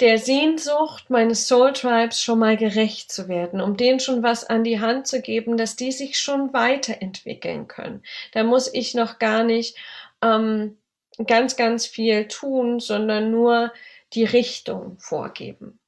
der 0.00 0.18
Sehnsucht 0.18 1.10
meines 1.10 1.48
Soul 1.48 1.72
Tribes 1.72 2.22
schon 2.22 2.38
mal 2.38 2.56
gerecht 2.56 3.12
zu 3.12 3.28
werden, 3.28 3.60
um 3.60 3.76
denen 3.76 4.00
schon 4.00 4.22
was 4.22 4.44
an 4.44 4.64
die 4.64 4.80
Hand 4.80 5.06
zu 5.06 5.20
geben, 5.20 5.56
dass 5.56 5.76
die 5.76 5.92
sich 5.92 6.18
schon 6.18 6.52
weiterentwickeln 6.52 7.68
können. 7.68 8.02
Da 8.32 8.44
muss 8.44 8.72
ich 8.72 8.94
noch 8.94 9.18
gar 9.18 9.44
nicht 9.44 9.76
ähm, 10.22 10.78
ganz, 11.26 11.56
ganz 11.56 11.86
viel 11.86 12.28
tun, 12.28 12.80
sondern 12.80 13.30
nur 13.30 13.72
die 14.12 14.24
Richtung 14.24 14.98
vorgeben. 14.98 15.78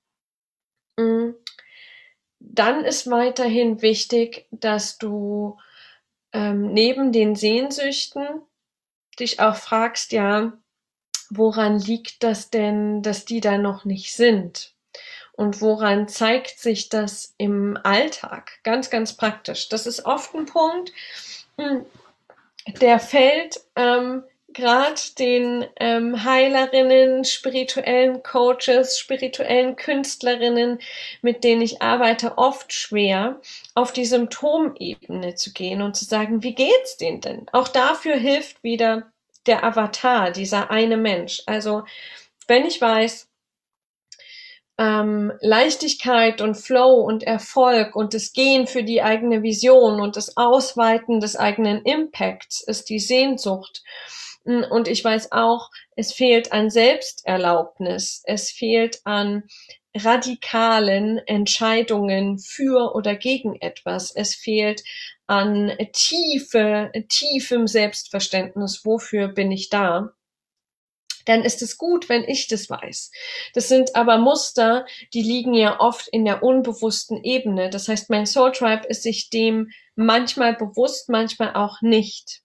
Mm. 0.97 1.31
Dann 2.41 2.85
ist 2.85 3.11
weiterhin 3.11 3.83
wichtig, 3.83 4.47
dass 4.53 4.99
du 4.99 5.59
ähm, 6.33 6.73
neben 6.73 7.11
den 7.11 7.35
Sehnsüchten 7.35 8.43
dich 9.19 9.41
auch 9.41 9.57
fragst, 9.57 10.13
ja, 10.13 10.53
woran 11.31 11.79
liegt 11.79 12.23
das 12.23 12.51
denn, 12.51 13.03
dass 13.03 13.25
die 13.25 13.41
da 13.41 13.59
noch 13.59 13.85
nicht 13.85 14.15
sind? 14.15 14.75
Und 15.33 15.61
woran 15.61 16.09
zeigt 16.09 16.59
sich 16.59 16.89
das 16.89 17.35
im 17.39 17.79
Alltag? 17.85 18.59
Ganz, 18.65 18.91
ganz 18.91 19.13
praktisch. 19.13 19.69
Das 19.69 19.87
ist 19.87 20.05
oft 20.05 20.35
ein 20.35 20.47
Punkt, 20.47 20.93
hm, 21.57 21.87
der 22.81 22.99
fällt 22.99 23.61
ähm, 23.77 24.25
gerade 24.49 25.01
den 25.19 25.65
ähm, 25.79 26.25
Heilerinnen, 26.25 27.25
spirituellen 27.25 28.23
Coaches, 28.23 28.99
spirituellen 28.99 29.77
Künstlerinnen, 29.77 30.81
mit 31.23 31.45
denen 31.45 31.63
ich 31.63 31.83
arbeite, 31.83 32.37
oft 32.37 32.73
schwer, 32.73 33.41
auf 33.75 33.93
die 33.93 34.07
Symptomebene 34.07 35.37
zu 35.37 35.53
gehen 35.53 35.83
und 35.83 35.97
zu 35.97 36.05
sagen, 36.05 36.43
wie 36.43 36.55
geht's 36.55 36.97
denen 36.97 37.21
denn? 37.21 37.47
Auch 37.53 37.69
dafür 37.69 38.17
hilft 38.17 38.63
wieder 38.65 39.13
der 39.49 39.65
Avatar, 39.65 40.31
dieser 40.31 40.71
eine 40.71 40.97
Mensch. 40.97 41.43
Also 41.47 41.85
wenn 42.47 42.65
ich 42.67 42.81
weiß, 42.81 43.29
ähm, 44.79 45.33
Leichtigkeit 45.41 46.41
und 46.41 46.55
Flow 46.55 47.01
und 47.01 47.25
Erfolg 47.25 47.97
und 47.97 48.15
das 48.15 48.33
Gehen 48.33 48.69
für 48.69 48.85
die 48.85 49.03
eigene 49.03 49.43
Vision 49.43 50.01
und 50.01 50.17
das 50.17 50.37
Ausweiten 50.37 51.19
des 51.21 51.35
eigenen 51.35 51.83
Impacts 51.83 52.61
ist 52.61 52.89
die 52.89 53.01
Sehnsucht. 53.01 53.83
Hm, 54.45 54.65
und 54.71 54.87
ich 54.87 55.05
weiß 55.05 55.33
auch, 55.33 55.71
es 55.97 56.13
fehlt 56.13 56.53
an 56.53 56.71
Selbsterlaubnis, 56.71 58.23
es 58.25 58.51
fehlt 58.51 59.01
an 59.05 59.45
radikalen 59.97 61.19
Entscheidungen 61.19 62.39
für 62.39 62.95
oder 62.95 63.17
gegen 63.17 63.61
etwas. 63.61 64.11
Es 64.15 64.35
fehlt 64.35 64.83
an 65.27 65.73
tiefe, 65.93 66.93
tiefem 67.09 67.67
Selbstverständnis, 67.67 68.85
wofür 68.85 69.29
bin 69.29 69.51
ich 69.51 69.69
da, 69.71 70.13
dann 71.29 71.45
ist 71.45 71.61
es 71.61 71.77
gut, 71.77 72.09
wenn 72.09 72.25
ich 72.25 72.49
das 72.49 72.71
weiß. 72.71 73.11
Das 73.53 73.69
sind 73.69 73.95
aber 73.95 74.17
Muster, 74.17 74.87
die 75.13 75.23
liegen 75.23 75.53
ja 75.53 75.79
oft 75.79 76.09
in 76.09 76.25
der 76.25 76.43
unbewussten 76.43 77.23
Ebene. 77.23 77.69
Das 77.69 77.87
heißt, 77.89 78.09
mein 78.09 78.27
Soul 78.27 78.53
Tribe 78.53 78.87
ist 78.89 79.03
sich 79.03 79.29
dem 79.29 79.71
manchmal 79.95 80.55
bewusst, 80.55 81.11
manchmal 81.11 81.55
auch 81.55 81.83
nicht. 81.83 82.41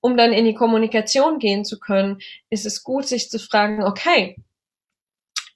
Um 0.00 0.16
dann 0.16 0.32
in 0.32 0.44
die 0.44 0.54
Kommunikation 0.54 1.38
gehen 1.38 1.64
zu 1.64 1.78
können, 1.78 2.18
ist 2.50 2.66
es 2.66 2.82
gut, 2.82 3.06
sich 3.06 3.30
zu 3.30 3.38
fragen, 3.38 3.84
okay, 3.84 4.36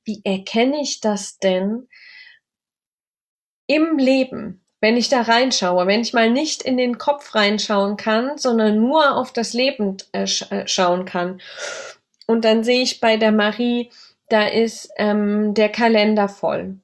wie 0.09 0.23
erkenne 0.25 0.81
ich 0.81 1.01
das 1.01 1.38
denn 1.38 1.87
im 3.68 3.97
Leben? 3.99 4.64
wenn 4.81 4.97
ich 4.97 5.09
da 5.09 5.23
reinschaue, 5.23 5.87
wenn 5.87 6.01
ich 6.01 6.12
mal 6.12 6.31
nicht 6.31 6.62
in 6.62 6.77
den 6.77 6.99
Kopf 6.99 7.35
reinschauen 7.35 7.97
kann, 7.97 8.38
sondern 8.38 8.81
nur 8.81 9.16
auf 9.16 9.33
das 9.33 9.53
Leben 9.53 9.97
äh, 10.12 10.23
äh, 10.23 10.66
schauen 10.66 11.05
kann. 11.05 11.40
Und 12.27 12.44
dann 12.44 12.62
sehe 12.62 12.83
ich 12.83 13.01
bei 13.01 13.16
der 13.16 13.33
Marie, 13.33 13.90
da 14.29 14.47
ist 14.47 14.90
ähm, 14.97 15.55
der 15.55 15.71
Kalender 15.71 16.29
voll. 16.29 16.77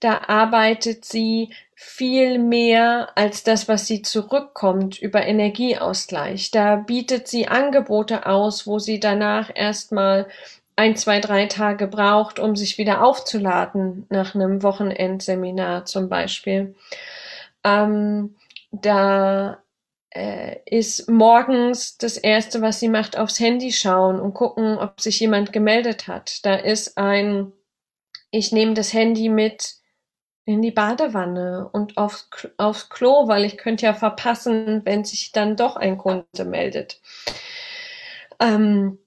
Da 0.00 0.22
arbeitet 0.28 1.04
sie 1.04 1.50
viel 1.74 2.38
mehr 2.38 3.10
als 3.16 3.42
das, 3.42 3.68
was 3.68 3.86
sie 3.86 4.02
zurückkommt 4.02 4.98
über 4.98 5.26
Energieausgleich. 5.26 6.50
Da 6.50 6.76
bietet 6.76 7.28
sie 7.28 7.48
Angebote 7.48 8.26
aus, 8.26 8.66
wo 8.66 8.78
sie 8.78 9.00
danach 9.00 9.50
erstmal 9.54 10.28
ein, 10.76 10.96
zwei, 10.96 11.20
drei 11.20 11.46
Tage 11.46 11.86
braucht, 11.86 12.38
um 12.38 12.56
sich 12.56 12.78
wieder 12.78 13.04
aufzuladen 13.04 14.06
nach 14.10 14.34
einem 14.34 14.62
Wochenendseminar 14.62 15.84
zum 15.84 16.08
Beispiel. 16.08 16.74
Ähm, 17.62 18.36
da 18.72 19.62
äh, 20.10 20.56
ist 20.66 21.08
morgens 21.08 21.96
das 21.98 22.16
Erste, 22.16 22.60
was 22.60 22.80
sie 22.80 22.88
macht, 22.88 23.16
aufs 23.16 23.38
Handy 23.40 23.72
schauen 23.72 24.20
und 24.20 24.34
gucken, 24.34 24.78
ob 24.78 25.00
sich 25.00 25.20
jemand 25.20 25.52
gemeldet 25.52 26.08
hat. 26.08 26.44
Da 26.44 26.54
ist 26.54 26.98
ein, 26.98 27.52
ich 28.30 28.52
nehme 28.52 28.74
das 28.74 28.92
Handy 28.92 29.28
mit 29.28 29.76
in 30.46 30.60
die 30.60 30.72
Badewanne 30.72 31.70
und 31.72 31.96
aufs, 31.96 32.28
aufs 32.58 32.90
Klo, 32.90 33.28
weil 33.28 33.44
ich 33.44 33.56
könnte 33.56 33.86
ja 33.86 33.94
verpassen, 33.94 34.82
wenn 34.84 35.04
sich 35.04 35.32
dann 35.32 35.56
doch 35.56 35.76
ein 35.76 35.96
Kunde 35.98 36.44
meldet. 36.44 37.00
Ähm, 38.40 38.98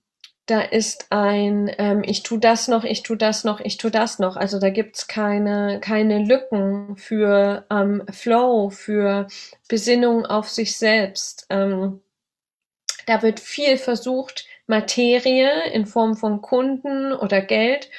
da 0.47 0.61
ist 0.61 1.07
ein, 1.11 1.69
ähm, 1.77 2.03
ich 2.05 2.23
tu 2.23 2.37
das 2.37 2.67
noch, 2.67 2.85
ich 2.85 3.03
tu 3.03 3.15
das 3.15 3.43
noch, 3.43 3.59
ich 3.59 3.77
tu 3.77 3.89
das 3.89 4.17
noch. 4.17 4.37
Also 4.37 4.59
da 4.59 4.69
gibt's 4.69 5.07
keine, 5.07 5.79
keine 5.81 6.23
Lücken 6.23 6.95
für 6.97 7.65
ähm, 7.69 8.03
Flow, 8.11 8.69
für 8.69 9.27
Besinnung 9.67 10.25
auf 10.25 10.49
sich 10.49 10.77
selbst. 10.77 11.45
Ähm, 11.49 12.01
da 13.05 13.21
wird 13.21 13.39
viel 13.41 13.77
versucht, 13.77 14.45
Materie 14.67 15.69
in 15.71 15.85
Form 15.85 16.15
von 16.15 16.41
Kunden 16.41 17.13
oder 17.13 17.41
Geld 17.41 17.89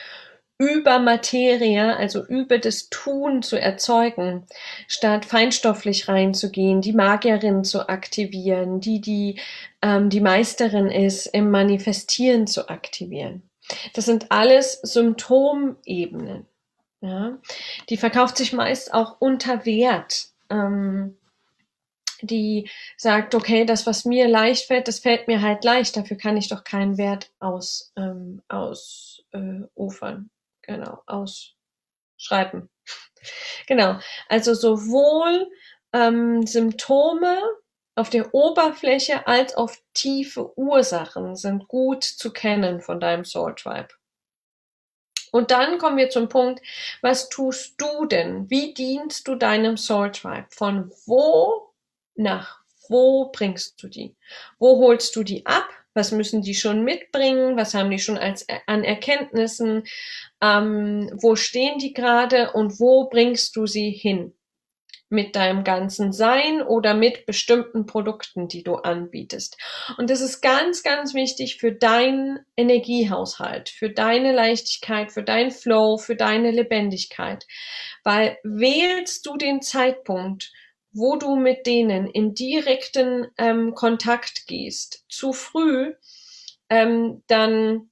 über 0.58 0.98
Materie, 0.98 1.96
also 1.96 2.24
über 2.26 2.58
das 2.58 2.90
Tun 2.90 3.42
zu 3.42 3.60
erzeugen, 3.60 4.44
statt 4.88 5.24
feinstofflich 5.24 6.08
reinzugehen, 6.08 6.80
die 6.80 6.92
Magierin 6.92 7.62
zu 7.62 7.88
aktivieren, 7.88 8.80
die 8.80 9.00
die 9.00 9.40
ähm, 9.82 10.10
die 10.10 10.20
Meisterin 10.20 10.90
ist, 10.90 11.26
im 11.26 11.50
Manifestieren 11.50 12.48
zu 12.48 12.68
aktivieren. 12.68 13.48
Das 13.94 14.06
sind 14.06 14.32
alles 14.32 14.80
Symptomebenen. 14.82 16.46
Ja? 17.00 17.38
Die 17.88 17.96
verkauft 17.96 18.36
sich 18.36 18.52
meist 18.52 18.92
auch 18.92 19.20
unter 19.20 19.64
Wert. 19.64 20.28
Ähm, 20.50 21.16
die 22.22 22.68
sagt, 22.96 23.36
okay, 23.36 23.64
das, 23.64 23.86
was 23.86 24.04
mir 24.04 24.26
leicht 24.26 24.66
fällt, 24.66 24.88
das 24.88 24.98
fällt 24.98 25.28
mir 25.28 25.40
halt 25.40 25.62
leicht, 25.62 25.96
dafür 25.96 26.16
kann 26.16 26.36
ich 26.36 26.48
doch 26.48 26.64
keinen 26.64 26.98
Wert 26.98 27.30
aus, 27.38 27.92
ähm, 27.96 28.42
aus 28.48 29.22
äh, 29.32 29.60
genau, 30.68 31.02
ausschreiben. 31.06 32.70
Genau, 33.66 33.98
also 34.28 34.54
sowohl 34.54 35.50
ähm, 35.92 36.46
Symptome 36.46 37.42
auf 37.96 38.10
der 38.10 38.32
Oberfläche 38.32 39.26
als 39.26 39.56
auch 39.56 39.72
tiefe 39.92 40.56
Ursachen 40.56 41.34
sind 41.34 41.66
gut 41.66 42.04
zu 42.04 42.32
kennen 42.32 42.80
von 42.80 43.00
deinem 43.00 43.24
Soul 43.24 43.56
Tribe. 43.56 43.88
Und 45.32 45.50
dann 45.50 45.78
kommen 45.78 45.96
wir 45.96 46.08
zum 46.08 46.28
Punkt, 46.28 46.62
was 47.02 47.28
tust 47.28 47.74
du 47.80 48.06
denn? 48.06 48.48
Wie 48.48 48.72
dienst 48.72 49.26
du 49.26 49.34
deinem 49.34 49.76
Soul 49.76 50.12
Tribe? 50.12 50.46
Von 50.50 50.92
wo 51.06 51.74
nach 52.14 52.62
wo 52.88 53.30
bringst 53.30 53.82
du 53.82 53.88
die? 53.88 54.16
Wo 54.58 54.78
holst 54.78 55.14
du 55.16 55.22
die 55.22 55.44
ab? 55.44 55.68
Was 55.98 56.12
müssen 56.12 56.42
die 56.42 56.54
schon 56.54 56.84
mitbringen? 56.84 57.56
Was 57.56 57.74
haben 57.74 57.90
die 57.90 57.98
schon 57.98 58.16
als, 58.16 58.46
an 58.66 58.84
Erkenntnissen? 58.84 59.82
Ähm, 60.40 61.10
wo 61.20 61.36
stehen 61.36 61.78
die 61.78 61.92
gerade 61.92 62.52
und 62.52 62.80
wo 62.80 63.08
bringst 63.08 63.56
du 63.56 63.66
sie 63.66 63.90
hin? 63.90 64.32
mit 65.10 65.36
deinem 65.36 65.64
ganzen 65.64 66.12
Sein 66.12 66.62
oder 66.62 66.94
mit 66.94 67.24
bestimmten 67.24 67.86
Produkten, 67.86 68.48
die 68.48 68.62
du 68.62 68.74
anbietest. 68.74 69.56
Und 69.96 70.10
das 70.10 70.20
ist 70.20 70.42
ganz, 70.42 70.82
ganz 70.82 71.14
wichtig 71.14 71.56
für 71.56 71.72
deinen 71.72 72.40
Energiehaushalt, 72.56 73.70
für 73.70 73.90
deine 73.90 74.32
Leichtigkeit, 74.32 75.10
für 75.10 75.22
deinen 75.22 75.50
Flow, 75.50 75.96
für 75.96 76.14
deine 76.14 76.50
Lebendigkeit. 76.50 77.46
Weil 78.04 78.36
wählst 78.42 79.24
du 79.26 79.36
den 79.36 79.62
Zeitpunkt, 79.62 80.52
wo 80.98 81.16
du 81.16 81.36
mit 81.36 81.66
denen 81.66 82.06
in 82.06 82.34
direkten 82.34 83.28
ähm, 83.38 83.74
Kontakt 83.74 84.46
gehst, 84.46 85.04
zu 85.08 85.32
früh, 85.32 85.94
ähm, 86.68 87.22
dann 87.26 87.90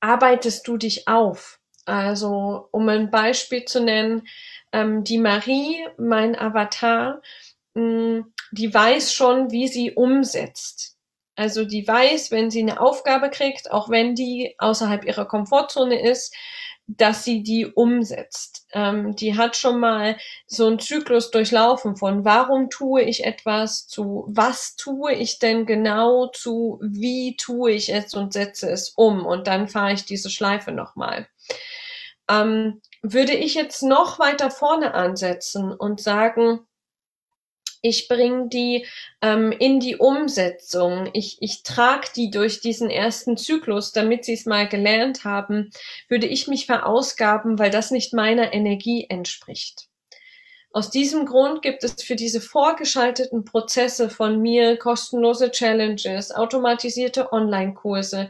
arbeitest 0.00 0.66
du 0.68 0.76
dich 0.76 1.08
auf. 1.08 1.60
Also, 1.84 2.68
um 2.70 2.88
ein 2.88 3.10
Beispiel 3.10 3.64
zu 3.64 3.82
nennen, 3.82 4.28
ähm, 4.72 5.04
die 5.04 5.18
Marie, 5.18 5.86
mein 5.96 6.38
Avatar, 6.38 7.22
mh, 7.74 7.82
mm, 7.82 8.32
die 8.52 8.72
weiß 8.72 9.12
schon, 9.12 9.50
wie 9.50 9.68
sie 9.68 9.92
umsetzt. 9.92 10.96
Also 11.36 11.64
die 11.64 11.86
weiß, 11.86 12.32
wenn 12.32 12.50
sie 12.50 12.62
eine 12.62 12.80
Aufgabe 12.80 13.30
kriegt, 13.30 13.70
auch 13.70 13.90
wenn 13.90 14.16
die 14.16 14.56
außerhalb 14.58 15.04
ihrer 15.04 15.24
Komfortzone 15.24 16.00
ist, 16.02 16.34
dass 16.88 17.22
sie 17.22 17.42
die 17.42 17.66
umsetzt. 17.66 18.66
Ähm, 18.72 19.14
die 19.14 19.36
hat 19.36 19.56
schon 19.56 19.78
mal 19.78 20.16
so 20.46 20.66
einen 20.66 20.78
Zyklus 20.78 21.30
durchlaufen 21.30 21.96
von 21.96 22.24
warum 22.24 22.70
tue 22.70 23.02
ich 23.02 23.24
etwas 23.24 23.86
zu 23.86 24.24
was 24.28 24.74
tue 24.76 25.12
ich 25.12 25.38
denn 25.38 25.66
genau 25.66 26.28
zu 26.28 26.80
wie 26.82 27.36
tue 27.36 27.72
ich 27.72 27.92
es 27.92 28.14
und 28.14 28.32
setze 28.32 28.70
es 28.70 28.90
um 28.96 29.26
und 29.26 29.46
dann 29.46 29.68
fahre 29.68 29.92
ich 29.92 30.06
diese 30.06 30.30
Schleife 30.30 30.72
nochmal. 30.72 31.28
Ähm, 32.30 32.80
würde 33.02 33.34
ich 33.34 33.54
jetzt 33.54 33.82
noch 33.82 34.18
weiter 34.18 34.50
vorne 34.50 34.94
ansetzen 34.94 35.72
und 35.72 36.00
sagen, 36.00 36.60
ich 37.82 38.08
bringe 38.08 38.48
die 38.48 38.86
ähm, 39.22 39.52
in 39.52 39.80
die 39.80 39.96
Umsetzung, 39.96 41.08
ich, 41.12 41.38
ich 41.40 41.62
trage 41.62 42.08
die 42.14 42.30
durch 42.30 42.60
diesen 42.60 42.90
ersten 42.90 43.36
Zyklus, 43.36 43.92
damit 43.92 44.24
sie 44.24 44.34
es 44.34 44.46
mal 44.46 44.68
gelernt 44.68 45.24
haben, 45.24 45.70
würde 46.08 46.26
ich 46.26 46.48
mich 46.48 46.66
verausgaben, 46.66 47.58
weil 47.58 47.70
das 47.70 47.90
nicht 47.90 48.12
meiner 48.12 48.52
Energie 48.52 49.06
entspricht. 49.08 49.88
Aus 50.70 50.90
diesem 50.90 51.24
Grund 51.24 51.62
gibt 51.62 51.82
es 51.82 52.02
für 52.02 52.14
diese 52.14 52.40
vorgeschalteten 52.40 53.44
Prozesse 53.44 54.10
von 54.10 54.40
mir 54.40 54.76
kostenlose 54.76 55.50
Challenges, 55.50 56.30
automatisierte 56.30 57.32
Online-Kurse, 57.32 58.28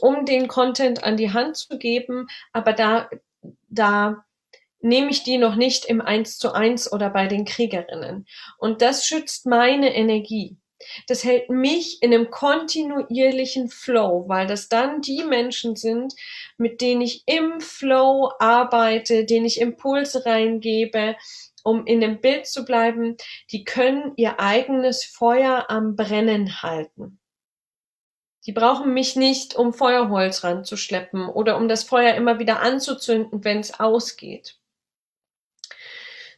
um 0.00 0.26
den 0.26 0.48
Content 0.48 1.02
an 1.02 1.16
die 1.16 1.32
Hand 1.32 1.56
zu 1.56 1.78
geben, 1.78 2.28
aber 2.52 2.72
da 2.72 3.08
da 3.68 4.25
nehme 4.86 5.10
ich 5.10 5.24
die 5.24 5.36
noch 5.36 5.56
nicht 5.56 5.84
im 5.84 6.00
Eins 6.00 6.38
zu 6.38 6.52
eins 6.52 6.90
oder 6.90 7.10
bei 7.10 7.26
den 7.26 7.44
Kriegerinnen. 7.44 8.26
Und 8.58 8.82
das 8.82 9.06
schützt 9.06 9.46
meine 9.46 9.94
Energie. 9.94 10.56
Das 11.08 11.24
hält 11.24 11.50
mich 11.50 12.02
in 12.02 12.12
einem 12.12 12.30
kontinuierlichen 12.30 13.68
Flow, 13.68 14.24
weil 14.28 14.46
das 14.46 14.68
dann 14.68 15.00
die 15.00 15.24
Menschen 15.24 15.74
sind, 15.74 16.14
mit 16.58 16.80
denen 16.80 17.00
ich 17.00 17.24
im 17.26 17.60
Flow 17.60 18.30
arbeite, 18.38 19.24
denen 19.24 19.46
ich 19.46 19.60
Impulse 19.60 20.24
reingebe, 20.26 21.16
um 21.64 21.84
in 21.86 22.00
dem 22.00 22.20
Bild 22.20 22.46
zu 22.46 22.64
bleiben, 22.64 23.16
die 23.50 23.64
können 23.64 24.12
ihr 24.16 24.38
eigenes 24.38 25.04
Feuer 25.04 25.66
am 25.68 25.96
Brennen 25.96 26.62
halten. 26.62 27.18
Die 28.44 28.52
brauchen 28.52 28.94
mich 28.94 29.16
nicht, 29.16 29.56
um 29.56 29.72
Feuerholz 29.72 30.44
ranzuschleppen 30.44 31.28
oder 31.28 31.56
um 31.56 31.66
das 31.66 31.82
Feuer 31.82 32.14
immer 32.14 32.38
wieder 32.38 32.60
anzuzünden, 32.60 33.42
wenn 33.44 33.58
es 33.58 33.80
ausgeht. 33.80 34.60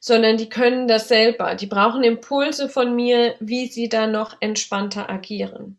Sondern 0.01 0.37
die 0.37 0.49
können 0.49 0.89
das 0.89 1.09
selber. 1.09 1.55
Die 1.55 1.67
brauchen 1.67 2.05
Impulse 2.05 2.69
von 2.69 2.95
mir, 2.95 3.35
wie 3.41 3.67
sie 3.67 3.89
da 3.89 4.07
noch 4.07 4.37
entspannter 4.41 5.11
agieren. 5.11 5.79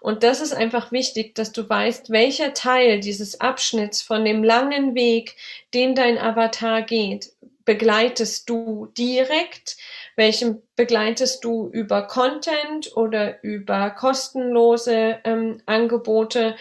Und 0.00 0.22
das 0.22 0.40
ist 0.40 0.54
einfach 0.54 0.92
wichtig, 0.92 1.34
dass 1.34 1.52
du 1.52 1.68
weißt, 1.68 2.10
welcher 2.10 2.54
Teil 2.54 3.00
dieses 3.00 3.40
Abschnitts 3.40 4.00
von 4.02 4.24
dem 4.24 4.44
langen 4.44 4.94
Weg, 4.94 5.36
den 5.74 5.94
dein 5.94 6.18
Avatar 6.18 6.82
geht, 6.82 7.32
begleitest 7.64 8.48
du 8.48 8.86
direkt, 8.96 9.76
welchen 10.16 10.62
begleitest 10.74 11.44
du 11.44 11.68
über 11.68 12.06
Content 12.06 12.96
oder 12.96 13.42
über 13.42 13.90
kostenlose 13.90 15.18
ähm, 15.24 15.60
Angebote 15.66 16.56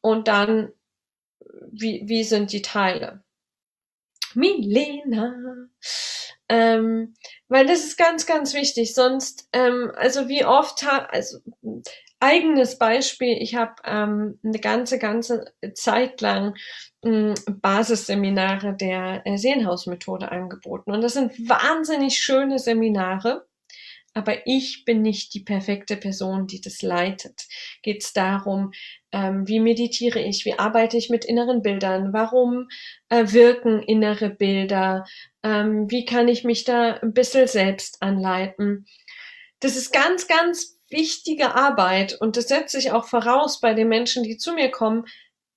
und 0.00 0.28
dann, 0.28 0.70
wie, 1.72 2.02
wie 2.04 2.22
sind 2.22 2.52
die 2.52 2.62
Teile? 2.62 3.24
Milena. 4.34 5.68
Ähm, 6.54 7.14
weil 7.48 7.66
das 7.66 7.84
ist 7.84 7.98
ganz, 7.98 8.26
ganz 8.26 8.54
wichtig. 8.54 8.94
Sonst, 8.94 9.48
ähm, 9.52 9.90
also 9.96 10.28
wie 10.28 10.44
oft, 10.44 10.86
also 10.86 11.38
eigenes 12.20 12.78
Beispiel, 12.78 13.36
ich 13.40 13.56
habe 13.56 13.74
ähm, 13.84 14.38
eine 14.44 14.60
ganze, 14.60 15.00
ganze 15.00 15.52
Zeit 15.74 16.20
lang 16.20 16.54
ähm, 17.04 17.34
Basisseminare 17.60 18.76
der 18.76 19.22
äh, 19.26 19.36
Seelenhausmethode 19.36 20.30
angeboten. 20.30 20.92
Und 20.92 21.00
das 21.00 21.14
sind 21.14 21.32
wahnsinnig 21.48 22.18
schöne 22.18 22.60
Seminare. 22.60 23.46
Aber 24.16 24.46
ich 24.46 24.84
bin 24.84 25.02
nicht 25.02 25.34
die 25.34 25.42
perfekte 25.42 25.96
Person, 25.96 26.46
die 26.46 26.60
das 26.60 26.82
leitet. 26.82 27.48
Geht 27.82 28.04
es 28.04 28.12
darum, 28.12 28.70
ähm, 29.14 29.46
wie 29.46 29.60
meditiere 29.60 30.18
ich, 30.18 30.44
wie 30.44 30.58
arbeite 30.58 30.96
ich 30.96 31.08
mit 31.08 31.24
inneren 31.24 31.62
Bildern, 31.62 32.12
warum 32.12 32.68
äh, 33.10 33.26
wirken 33.28 33.80
innere 33.80 34.28
Bilder, 34.28 35.04
ähm, 35.44 35.88
wie 35.88 36.04
kann 36.04 36.26
ich 36.26 36.42
mich 36.42 36.64
da 36.64 36.94
ein 36.94 37.12
bisschen 37.12 37.46
selbst 37.46 38.02
anleiten. 38.02 38.86
Das 39.60 39.76
ist 39.76 39.92
ganz, 39.92 40.26
ganz 40.26 40.76
wichtige 40.90 41.54
Arbeit 41.54 42.20
und 42.20 42.36
das 42.36 42.48
setze 42.48 42.76
ich 42.76 42.90
auch 42.90 43.06
voraus 43.06 43.60
bei 43.60 43.72
den 43.72 43.88
Menschen, 43.88 44.24
die 44.24 44.36
zu 44.36 44.52
mir 44.52 44.70
kommen, 44.72 45.04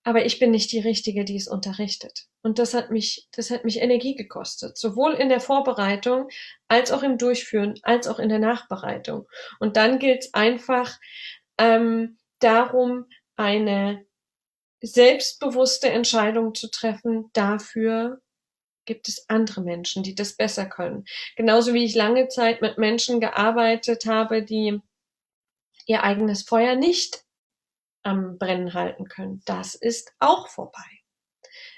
aber 0.03 0.23
ich 0.23 0.37
bin 0.37 0.51
nicht 0.51 0.71
die 0.71 0.79
Richtige, 0.79 1.25
die 1.25 1.35
es 1.35 1.47
unterrichtet. 1.47 2.27
Und 2.43 2.59
das 2.59 2.75
hat 2.75 2.91
mich, 2.91 3.27
das 3.31 3.49
hat 3.49 3.65
mich 3.65 3.81
Energie 3.81 4.13
gekostet, 4.13 4.77
sowohl 4.77 5.13
in 5.13 5.29
der 5.29 5.41
Vorbereitung 5.41 6.29
als 6.67 6.91
auch 6.91 7.01
im 7.01 7.17
Durchführen, 7.17 7.73
als 7.81 8.07
auch 8.07 8.19
in 8.19 8.29
der 8.29 8.39
Nachbereitung. 8.39 9.27
Und 9.59 9.77
dann 9.77 9.97
gilt 9.97 10.25
es 10.25 10.33
einfach 10.35 10.97
ähm, 11.57 12.17
darum, 12.39 13.05
eine 13.37 14.05
selbstbewusste 14.81 15.89
Entscheidung 15.89 16.53
zu 16.53 16.69
treffen. 16.69 17.29
Dafür 17.33 18.21
gibt 18.85 19.07
es 19.07 19.29
andere 19.29 19.61
Menschen, 19.61 20.03
die 20.03 20.15
das 20.15 20.35
besser 20.35 20.65
können. 20.65 21.05
Genauso 21.35 21.73
wie 21.73 21.85
ich 21.85 21.95
lange 21.95 22.27
Zeit 22.27 22.61
mit 22.61 22.77
Menschen 22.77 23.19
gearbeitet 23.19 24.05
habe, 24.05 24.43
die 24.43 24.79
ihr 25.85 26.03
eigenes 26.03 26.43
Feuer 26.43 26.75
nicht 26.75 27.23
am 28.03 28.37
Brennen 28.37 28.73
halten 28.73 29.07
können. 29.07 29.41
Das 29.45 29.75
ist 29.75 30.13
auch 30.19 30.47
vorbei. 30.47 30.85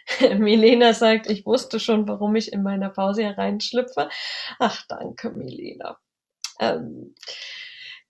Milena 0.38 0.94
sagt, 0.94 1.30
ich 1.30 1.46
wusste 1.46 1.80
schon, 1.80 2.08
warum 2.08 2.36
ich 2.36 2.54
in 2.54 2.64
meiner 2.64 2.90
Pause 2.90 3.22
hier 3.22 3.38
reinschlüpfe. 3.38 4.10
Ach, 4.60 4.86
danke, 4.88 5.32
Milena. 5.32 6.00
Ähm, 6.60 7.16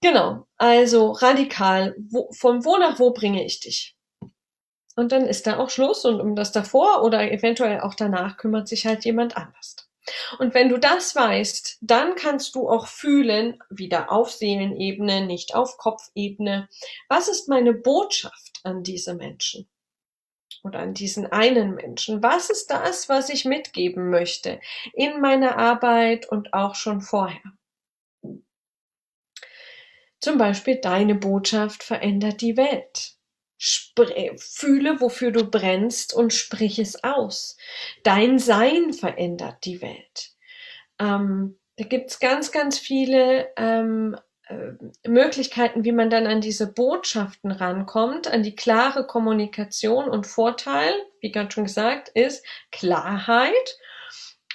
genau, 0.01 0.47
also 0.57 1.11
radikal, 1.11 1.95
wo, 2.09 2.31
von 2.31 2.65
wo 2.65 2.77
nach 2.77 2.99
wo 2.99 3.11
bringe 3.11 3.45
ich 3.45 3.59
dich? 3.59 3.95
Und 4.95 5.11
dann 5.11 5.25
ist 5.25 5.47
da 5.47 5.57
auch 5.57 5.69
Schluss 5.69 6.03
und 6.03 6.19
um 6.19 6.35
das 6.35 6.51
davor 6.51 7.03
oder 7.03 7.31
eventuell 7.31 7.79
auch 7.79 7.95
danach 7.95 8.37
kümmert 8.37 8.67
sich 8.67 8.85
halt 8.85 9.05
jemand 9.05 9.37
anders. 9.37 9.75
Und 10.39 10.53
wenn 10.53 10.69
du 10.69 10.77
das 10.77 11.15
weißt, 11.15 11.77
dann 11.81 12.15
kannst 12.15 12.55
du 12.55 12.69
auch 12.69 12.87
fühlen, 12.87 13.59
wieder 13.69 14.11
auf 14.11 14.31
Seelenebene, 14.31 15.25
nicht 15.25 15.55
auf 15.55 15.77
Kopfebene, 15.77 16.67
was 17.07 17.27
ist 17.27 17.47
meine 17.47 17.73
Botschaft 17.73 18.59
an 18.63 18.83
diese 18.83 19.13
Menschen? 19.13 19.69
Oder 20.63 20.79
an 20.79 20.93
diesen 20.93 21.27
einen 21.27 21.75
Menschen? 21.75 22.21
Was 22.21 22.49
ist 22.49 22.69
das, 22.69 23.07
was 23.07 23.29
ich 23.29 23.45
mitgeben 23.45 24.09
möchte 24.09 24.59
in 24.93 25.21
meiner 25.21 25.57
Arbeit 25.57 26.27
und 26.27 26.53
auch 26.53 26.75
schon 26.75 27.01
vorher? 27.01 27.39
Zum 30.19 30.37
Beispiel 30.37 30.75
deine 30.81 31.15
Botschaft 31.15 31.83
verändert 31.83 32.41
die 32.41 32.57
Welt. 32.57 33.13
Spre 33.57 34.35
fühle, 34.37 35.01
wofür 35.01 35.31
du 35.31 35.49
brennst 35.49 36.13
und 36.13 36.33
sprich 36.33 36.79
es 36.79 37.03
aus. 37.03 37.57
Dein 38.03 38.39
Sein 38.39 38.93
verändert 38.93 39.65
die 39.65 39.81
Welt. 39.81 40.31
Ähm, 40.99 41.57
da 41.77 41.85
gibt's 41.85 42.19
ganz, 42.19 42.51
ganz 42.51 42.79
viele 42.79 43.49
ähm, 43.57 44.17
äh, 44.47 44.71
Möglichkeiten, 45.07 45.83
wie 45.83 45.91
man 45.91 46.09
dann 46.09 46.27
an 46.27 46.41
diese 46.41 46.71
Botschaften 46.71 47.51
rankommt, 47.51 48.27
an 48.27 48.43
die 48.43 48.55
klare 48.55 49.07
Kommunikation 49.07 50.09
und 50.09 50.27
Vorteil, 50.27 50.93
wie 51.21 51.31
gerade 51.31 51.51
schon 51.51 51.65
gesagt, 51.65 52.09
ist 52.09 52.45
Klarheit. 52.71 53.77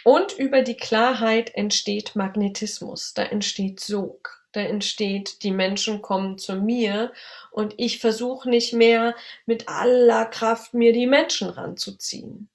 Und 0.02 0.38
über 0.38 0.60
die 0.60 0.76
Klarheit 0.76 1.54
entsteht 1.54 2.14
Magnetismus, 2.14 3.14
da 3.14 3.22
entsteht 3.22 3.80
Sog 3.80 4.43
da 4.54 4.60
entsteht, 4.60 5.42
die 5.42 5.50
Menschen 5.50 6.02
kommen 6.02 6.38
zu 6.38 6.56
mir 6.56 7.12
und 7.50 7.74
ich 7.76 7.98
versuche 7.98 8.48
nicht 8.48 8.72
mehr 8.72 9.14
mit 9.46 9.68
aller 9.68 10.26
Kraft 10.26 10.74
mir 10.74 10.92
die 10.92 11.06
Menschen 11.06 11.50
ranzuziehen. 11.50 12.48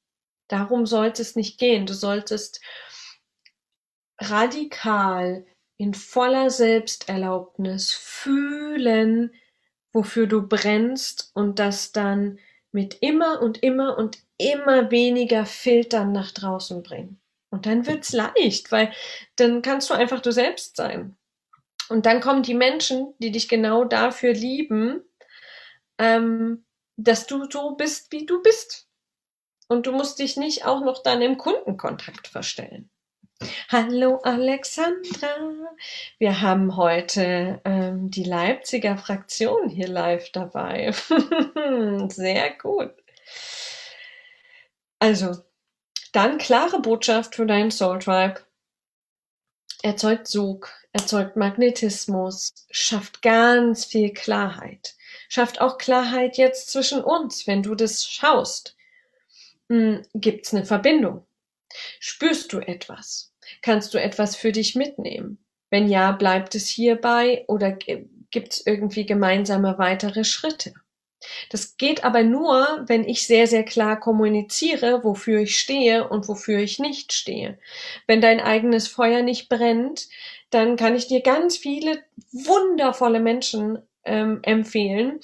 Darum 0.48 0.86
sollte 0.86 1.22
es 1.22 1.36
nicht 1.36 1.60
gehen. 1.60 1.86
Du 1.86 1.94
solltest 1.94 2.62
radikal 4.20 5.46
in 5.78 5.94
voller 5.94 6.50
Selbsterlaubnis 6.50 7.94
fühlen, 7.94 9.34
wofür 9.94 10.28
du 10.28 10.48
brennst 10.48 11.32
und 11.34 11.60
das 11.60 11.92
dann 11.92 12.40
mit 12.72 12.98
immer 13.02 13.42
und 13.42 13.64
immer 13.64 13.98
und 13.98 14.20
immer 14.38 14.92
weniger 14.92 15.46
Filtern 15.46 16.12
nach 16.12 16.32
draußen 16.32 16.84
bringen. 16.84 17.20
Und 17.52 17.66
dann 17.66 17.88
wird's 17.88 18.12
leicht, 18.12 18.72
weil 18.72 18.92
dann 19.36 19.62
kannst 19.62 19.90
du 19.90 19.94
einfach 19.94 20.22
du 20.22 20.32
selbst 20.32 20.76
sein. 20.76 21.18
Und 21.89 22.06
dann 22.06 22.21
kommen 22.21 22.43
die 22.43 22.54
Menschen, 22.54 23.13
die 23.19 23.32
dich 23.32 23.49
genau 23.49 23.84
dafür 23.84 24.34
lieben, 24.34 25.04
ähm, 25.97 26.65
dass 26.95 27.28
du 27.28 27.49
so 27.49 27.71
bist, 27.71 28.12
wie 28.12 28.25
du 28.25 28.41
bist. 28.41 28.88
Und 29.67 29.88
du 29.88 29.91
musst 29.91 30.19
dich 30.19 30.38
nicht 30.38 30.65
auch 30.65 30.82
noch 30.82 31.04
dann 31.04 31.21
im 31.21 31.38
Kundenkontakt 31.38 32.28
verstellen. 32.28 32.89
Hallo 33.69 34.19
Alexandra. 34.23 35.30
Wir 36.17 36.41
haben 36.41 36.75
heute 36.75 37.62
ähm, 37.63 38.12
die 38.12 38.23
Leipziger 38.23 38.97
Fraktion 38.97 39.69
hier 39.69 39.88
live 39.88 40.32
dabei. 40.32 40.91
Sehr 42.10 42.54
gut. 42.58 42.91
Also, 44.99 45.38
dann 46.12 46.38
klare 46.38 46.82
Botschaft 46.82 47.36
für 47.36 47.45
deinen 47.45 47.71
Soul 47.71 47.99
Tribe. 47.99 48.41
Erzeugt 49.82 50.28
Sog, 50.28 50.73
erzeugt 50.91 51.36
Magnetismus, 51.36 52.54
schafft 52.71 53.21
ganz 53.21 53.86
viel 53.86 54.13
Klarheit. 54.13 54.95
Schafft 55.28 55.62
auch 55.62 55.78
Klarheit 55.78 56.38
jetzt 56.38 56.71
zwischen 56.71 57.04
uns, 57.04 57.45
wenn 57.47 57.62
du 57.63 57.75
das 57.75 58.06
schaust. 58.06 58.75
Hm, 59.69 60.02
gibt's 60.15 60.54
eine 60.54 60.65
Verbindung? 60.65 61.25
Spürst 61.99 62.52
du 62.54 62.60
etwas? 62.60 63.32
Kannst 63.62 63.93
du 63.93 64.02
etwas 64.02 64.36
für 64.36 64.52
dich 64.52 64.75
mitnehmen? 64.75 65.38
Wenn 65.69 65.88
ja, 65.88 66.12
bleibt 66.12 66.56
es 66.56 66.67
hierbei 66.67 67.45
oder 67.47 67.78
gibt's 68.32 68.65
irgendwie 68.65 69.06
gemeinsame 69.06 69.78
weitere 69.78 70.23
Schritte? 70.23 70.73
Das 71.49 71.75
geht 71.78 72.04
aber 72.06 72.23
nur, 72.23 72.86
wenn 72.88 73.04
ich 73.04 73.28
sehr, 73.28 73.45
sehr 73.45 73.63
klar 73.63 73.99
kommuniziere, 73.99 75.04
wofür 75.04 75.41
ich 75.41 75.60
stehe 75.60 76.08
und 76.08 76.28
wofür 76.28 76.60
ich 76.60 76.80
nicht 76.80 77.12
stehe. 77.12 77.60
Wenn 78.08 78.21
dein 78.21 78.39
eigenes 78.39 78.88
Feuer 78.88 79.21
nicht 79.21 79.49
brennt, 79.49 80.08
dann 80.50 80.76
kann 80.76 80.96
ich 80.96 81.08
dir 81.08 81.22
ganz 81.22 81.58
viele 81.58 82.00
wundervolle 82.32 83.20
Menschen 83.20 83.80
ähm, 84.04 84.40
empfehlen, 84.44 85.20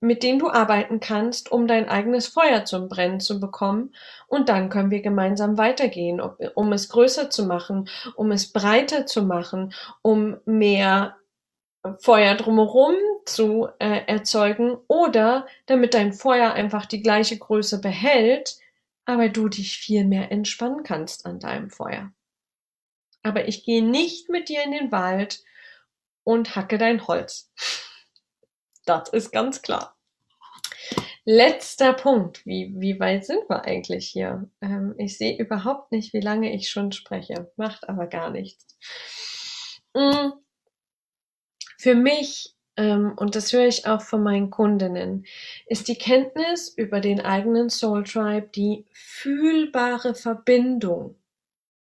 mit 0.00 0.22
denen 0.22 0.38
du 0.38 0.48
arbeiten 0.48 1.00
kannst, 1.00 1.52
um 1.52 1.66
dein 1.66 1.88
eigenes 1.88 2.26
Feuer 2.26 2.64
zum 2.64 2.88
Brennen 2.88 3.20
zu 3.20 3.38
bekommen. 3.38 3.94
Und 4.28 4.48
dann 4.48 4.70
können 4.70 4.90
wir 4.90 5.02
gemeinsam 5.02 5.58
weitergehen, 5.58 6.20
um 6.20 6.72
es 6.72 6.88
größer 6.88 7.28
zu 7.28 7.44
machen, 7.44 7.88
um 8.16 8.30
es 8.30 8.52
breiter 8.52 9.06
zu 9.06 9.22
machen, 9.22 9.74
um 10.02 10.38
mehr 10.46 11.16
Feuer 11.98 12.34
drumherum 12.34 12.94
zu 13.24 13.68
äh, 13.78 14.02
erzeugen 14.06 14.76
oder 14.86 15.46
damit 15.66 15.94
dein 15.94 16.12
Feuer 16.12 16.52
einfach 16.52 16.86
die 16.86 17.02
gleiche 17.02 17.38
Größe 17.38 17.80
behält, 17.80 18.58
aber 19.06 19.28
du 19.28 19.48
dich 19.48 19.78
viel 19.78 20.04
mehr 20.04 20.30
entspannen 20.30 20.82
kannst 20.82 21.26
an 21.26 21.40
deinem 21.40 21.70
Feuer. 21.70 22.12
Aber 23.22 23.48
ich 23.48 23.64
gehe 23.64 23.84
nicht 23.84 24.28
mit 24.28 24.48
dir 24.48 24.62
in 24.64 24.72
den 24.72 24.92
Wald 24.92 25.42
und 26.24 26.56
hacke 26.56 26.78
dein 26.78 27.06
Holz. 27.06 27.52
Das 28.86 29.08
ist 29.10 29.30
ganz 29.30 29.62
klar. 29.62 29.96
Letzter 31.24 31.92
Punkt. 31.92 32.44
Wie, 32.46 32.72
wie 32.76 32.98
weit 32.98 33.26
sind 33.26 33.48
wir 33.48 33.64
eigentlich 33.64 34.08
hier? 34.08 34.48
Ähm, 34.62 34.94
ich 34.98 35.18
sehe 35.18 35.36
überhaupt 35.36 35.92
nicht, 35.92 36.12
wie 36.12 36.20
lange 36.20 36.54
ich 36.54 36.70
schon 36.70 36.92
spreche. 36.92 37.52
Macht 37.56 37.88
aber 37.88 38.06
gar 38.06 38.30
nichts. 38.30 38.78
Mm. 39.94 40.30
Für 41.78 41.94
mich, 41.94 42.56
ähm, 42.76 43.12
und 43.16 43.36
das 43.36 43.52
höre 43.52 43.66
ich 43.66 43.86
auch 43.86 44.02
von 44.02 44.22
meinen 44.22 44.50
Kundinnen, 44.50 45.26
ist 45.66 45.88
die 45.88 45.96
Kenntnis 45.96 46.68
über 46.68 47.00
den 47.00 47.20
eigenen 47.20 47.70
Soul 47.70 48.04
Tribe 48.04 48.48
die 48.54 48.86
fühlbare 48.92 50.14
Verbindung 50.14 51.19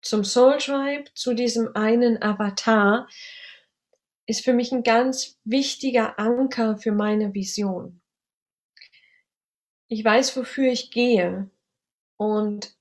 zum 0.07 0.23
Soul 0.23 0.57
Tribe, 0.57 1.05
zu 1.13 1.33
diesem 1.33 1.75
einen 1.75 2.21
Avatar, 2.21 3.07
ist 4.25 4.43
für 4.43 4.53
mich 4.53 4.71
ein 4.71 4.83
ganz 4.83 5.39
wichtiger 5.43 6.19
Anker 6.19 6.77
für 6.77 6.91
meine 6.91 7.33
Vision. 7.33 8.01
Ich 9.87 10.03
weiß, 10.03 10.35
wofür 10.35 10.71
ich 10.71 10.91
gehe. 10.91 11.49
Und 12.17 12.75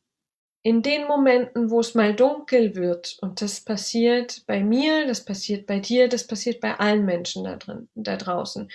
in 0.62 0.82
den 0.82 1.06
Momenten, 1.06 1.70
wo 1.70 1.78
es 1.78 1.94
mal 1.94 2.12
dunkel 2.12 2.74
wird, 2.74 3.18
und 3.20 3.40
das 3.40 3.60
passiert 3.60 4.42
bei 4.48 4.64
mir, 4.64 5.06
das 5.06 5.24
passiert 5.24 5.64
bei 5.66 5.78
dir, 5.78 6.08
das 6.08 6.26
passiert 6.26 6.60
bei 6.60 6.74
allen 6.80 7.04
Menschen 7.04 7.44
da 7.44 7.54
drin, 7.54 7.88
da 7.94 8.16
draußen, 8.16 8.68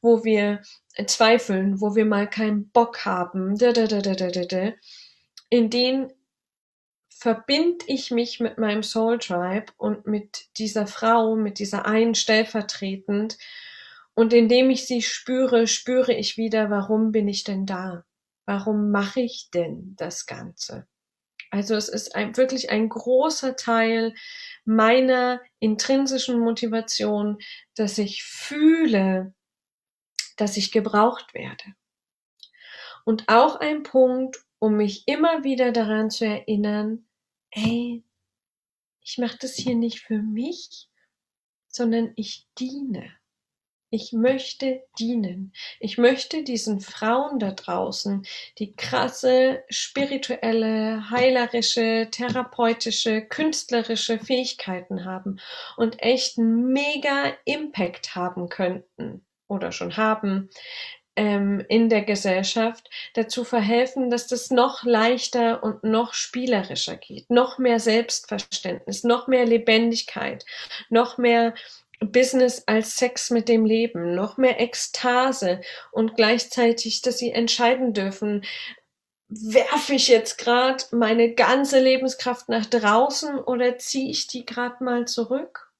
wo 0.00 0.24
wir 0.24 0.62
zweifeln, 1.06 1.82
wo 1.82 1.94
wir 1.94 2.06
mal 2.06 2.30
keinen 2.30 2.70
Bock 2.70 3.04
haben, 3.04 3.58
in 5.50 5.70
denen 5.70 6.12
verbinde 7.16 7.84
ich 7.86 8.10
mich 8.10 8.40
mit 8.40 8.58
meinem 8.58 8.82
Soul 8.82 9.18
Tribe 9.18 9.72
und 9.76 10.06
mit 10.06 10.48
dieser 10.58 10.86
Frau, 10.86 11.36
mit 11.36 11.58
dieser 11.58 11.86
einen 11.86 12.14
stellvertretend. 12.14 13.38
Und 14.14 14.32
indem 14.32 14.70
ich 14.70 14.86
sie 14.86 15.02
spüre, 15.02 15.66
spüre 15.66 16.12
ich 16.12 16.36
wieder, 16.36 16.70
warum 16.70 17.12
bin 17.12 17.28
ich 17.28 17.44
denn 17.44 17.66
da? 17.66 18.04
Warum 18.46 18.90
mache 18.90 19.20
ich 19.20 19.50
denn 19.52 19.94
das 19.96 20.26
Ganze? 20.26 20.86
Also 21.50 21.76
es 21.76 21.88
ist 21.88 22.14
ein, 22.16 22.36
wirklich 22.36 22.70
ein 22.70 22.88
großer 22.88 23.56
Teil 23.56 24.14
meiner 24.64 25.40
intrinsischen 25.60 26.40
Motivation, 26.40 27.38
dass 27.76 27.96
ich 27.96 28.24
fühle, 28.24 29.32
dass 30.36 30.56
ich 30.56 30.72
gebraucht 30.72 31.32
werde. 31.32 31.74
Und 33.04 33.28
auch 33.28 33.56
ein 33.56 33.82
Punkt, 33.84 34.43
um 34.64 34.78
mich 34.78 35.06
immer 35.06 35.44
wieder 35.44 35.72
daran 35.72 36.08
zu 36.08 36.24
erinnern, 36.24 37.04
ey, 37.50 38.02
ich 39.02 39.18
mache 39.18 39.36
das 39.38 39.56
hier 39.56 39.74
nicht 39.74 40.00
für 40.00 40.22
mich, 40.22 40.88
sondern 41.68 42.14
ich 42.16 42.48
diene. 42.58 43.12
Ich 43.90 44.14
möchte 44.14 44.82
dienen. 44.98 45.52
Ich 45.80 45.98
möchte 45.98 46.44
diesen 46.44 46.80
Frauen 46.80 47.38
da 47.38 47.50
draußen, 47.50 48.26
die 48.58 48.74
krasse 48.74 49.62
spirituelle, 49.68 51.10
heilerische, 51.10 52.08
therapeutische, 52.10 53.20
künstlerische 53.20 54.18
Fähigkeiten 54.18 55.04
haben 55.04 55.40
und 55.76 56.00
echt 56.02 56.38
einen 56.38 56.72
mega 56.72 57.34
Impact 57.44 58.14
haben 58.14 58.48
könnten 58.48 59.26
oder 59.46 59.72
schon 59.72 59.98
haben, 59.98 60.48
ähm, 61.16 61.64
in 61.68 61.88
der 61.88 62.02
Gesellschaft 62.02 62.90
dazu 63.14 63.44
verhelfen, 63.44 64.10
dass 64.10 64.26
das 64.26 64.50
noch 64.50 64.84
leichter 64.84 65.62
und 65.62 65.84
noch 65.84 66.14
spielerischer 66.14 66.96
geht, 66.96 67.30
noch 67.30 67.58
mehr 67.58 67.80
Selbstverständnis, 67.80 69.04
noch 69.04 69.28
mehr 69.28 69.46
Lebendigkeit, 69.46 70.44
noch 70.88 71.18
mehr 71.18 71.54
Business 72.00 72.64
als 72.66 72.96
Sex 72.96 73.30
mit 73.30 73.48
dem 73.48 73.64
Leben, 73.64 74.14
noch 74.14 74.36
mehr 74.36 74.60
Ekstase 74.60 75.60
und 75.92 76.16
gleichzeitig, 76.16 77.02
dass 77.02 77.18
sie 77.18 77.30
entscheiden 77.30 77.92
dürfen, 77.92 78.44
werfe 79.28 79.94
ich 79.94 80.08
jetzt 80.08 80.38
gerade 80.38 80.84
meine 80.92 81.34
ganze 81.34 81.80
Lebenskraft 81.80 82.48
nach 82.48 82.66
draußen 82.66 83.38
oder 83.38 83.78
ziehe 83.78 84.10
ich 84.10 84.26
die 84.26 84.44
gerade 84.44 84.82
mal 84.84 85.06
zurück? 85.06 85.72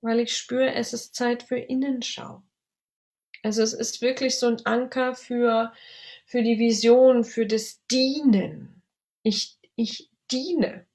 Weil 0.00 0.20
ich 0.20 0.36
spüre, 0.36 0.74
es 0.74 0.92
ist 0.92 1.14
Zeit 1.14 1.42
für 1.42 1.58
Innenschau. 1.58 2.42
Also 3.42 3.62
es 3.62 3.72
ist 3.72 4.02
wirklich 4.02 4.38
so 4.38 4.48
ein 4.48 4.64
Anker 4.66 5.14
für, 5.14 5.72
für 6.26 6.42
die 6.42 6.58
Vision, 6.58 7.24
für 7.24 7.46
das 7.46 7.80
Dienen. 7.90 8.82
Ich, 9.22 9.58
ich 9.76 10.10
diene. 10.30 10.86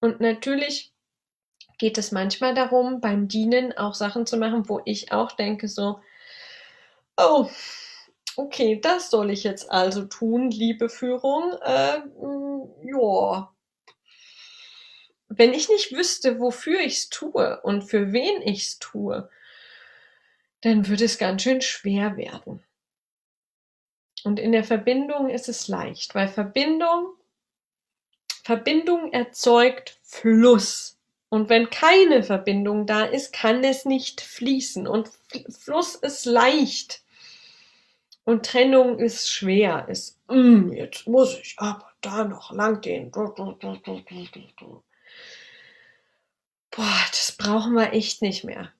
Und 0.00 0.20
natürlich 0.20 0.92
geht 1.78 1.98
es 1.98 2.12
manchmal 2.12 2.54
darum, 2.54 3.00
beim 3.00 3.28
Dienen 3.28 3.76
auch 3.76 3.94
Sachen 3.94 4.26
zu 4.26 4.36
machen, 4.36 4.68
wo 4.68 4.80
ich 4.84 5.12
auch 5.12 5.32
denke 5.32 5.68
so, 5.68 6.00
oh, 7.16 7.48
okay, 8.36 8.80
das 8.80 9.10
soll 9.10 9.30
ich 9.30 9.44
jetzt 9.44 9.70
also 9.70 10.04
tun, 10.04 10.50
liebe 10.50 10.88
Führung. 10.88 11.52
Äh, 11.62 12.00
ja. 12.84 13.52
Wenn 15.28 15.54
ich 15.54 15.68
nicht 15.68 15.92
wüsste, 15.92 16.40
wofür 16.40 16.80
ich 16.80 16.94
es 16.94 17.08
tue 17.08 17.60
und 17.62 17.82
für 17.82 18.12
wen 18.12 18.42
ich 18.42 18.64
es 18.64 18.78
tue, 18.78 19.30
dann 20.62 20.88
würde 20.88 21.04
es 21.04 21.18
ganz 21.18 21.42
schön 21.42 21.60
schwer 21.60 22.16
werden. 22.16 22.62
Und 24.24 24.38
in 24.38 24.52
der 24.52 24.64
Verbindung 24.64 25.28
ist 25.28 25.48
es 25.48 25.68
leicht, 25.68 26.14
weil 26.14 26.28
Verbindung, 26.28 27.14
Verbindung 28.44 29.12
erzeugt 29.12 29.98
Fluss. 30.02 30.98
Und 31.28 31.48
wenn 31.48 31.70
keine 31.70 32.22
Verbindung 32.22 32.86
da 32.86 33.04
ist, 33.04 33.32
kann 33.32 33.64
es 33.64 33.84
nicht 33.84 34.20
fließen. 34.20 34.86
Und 34.86 35.10
Fluss 35.48 35.96
ist 35.96 36.24
leicht. 36.26 37.02
Und 38.24 38.46
Trennung 38.46 38.98
ist 38.98 39.30
schwer. 39.30 39.88
Ist, 39.88 40.20
mm, 40.28 40.72
jetzt 40.72 41.08
muss 41.08 41.38
ich 41.38 41.54
aber 41.56 41.90
da 42.00 42.24
noch 42.24 42.52
lang 42.52 42.80
gehen. 42.80 43.10
boah, 46.70 47.04
das 47.10 47.32
brauchen 47.32 47.74
wir 47.74 47.92
echt 47.92 48.22
nicht 48.22 48.44
mehr. 48.44 48.72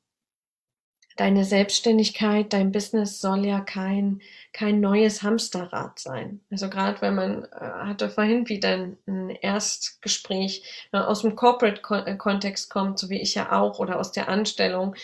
Deine 1.16 1.44
Selbstständigkeit, 1.44 2.52
dein 2.52 2.72
Business 2.72 3.20
soll 3.20 3.46
ja 3.46 3.60
kein, 3.60 4.20
kein 4.52 4.80
neues 4.80 5.22
Hamsterrad 5.22 5.98
sein. 5.98 6.40
Also 6.50 6.70
gerade 6.70 7.00
wenn 7.00 7.14
man 7.14 7.44
äh, 7.44 7.48
hatte 7.58 8.08
vorhin 8.08 8.48
wieder 8.48 8.88
ein, 9.06 9.30
Erstgespräch 9.40 10.88
äh, 10.92 10.98
aus 10.98 11.22
dem 11.22 11.36
Corporate-Kontext 11.36 12.70
kommt, 12.70 12.98
so 12.98 13.10
wie 13.10 13.20
ich 13.20 13.34
ja 13.34 13.52
auch, 13.52 13.78
oder 13.78 13.98
aus 13.98 14.12
der 14.12 14.28
Anstellung, 14.28 14.94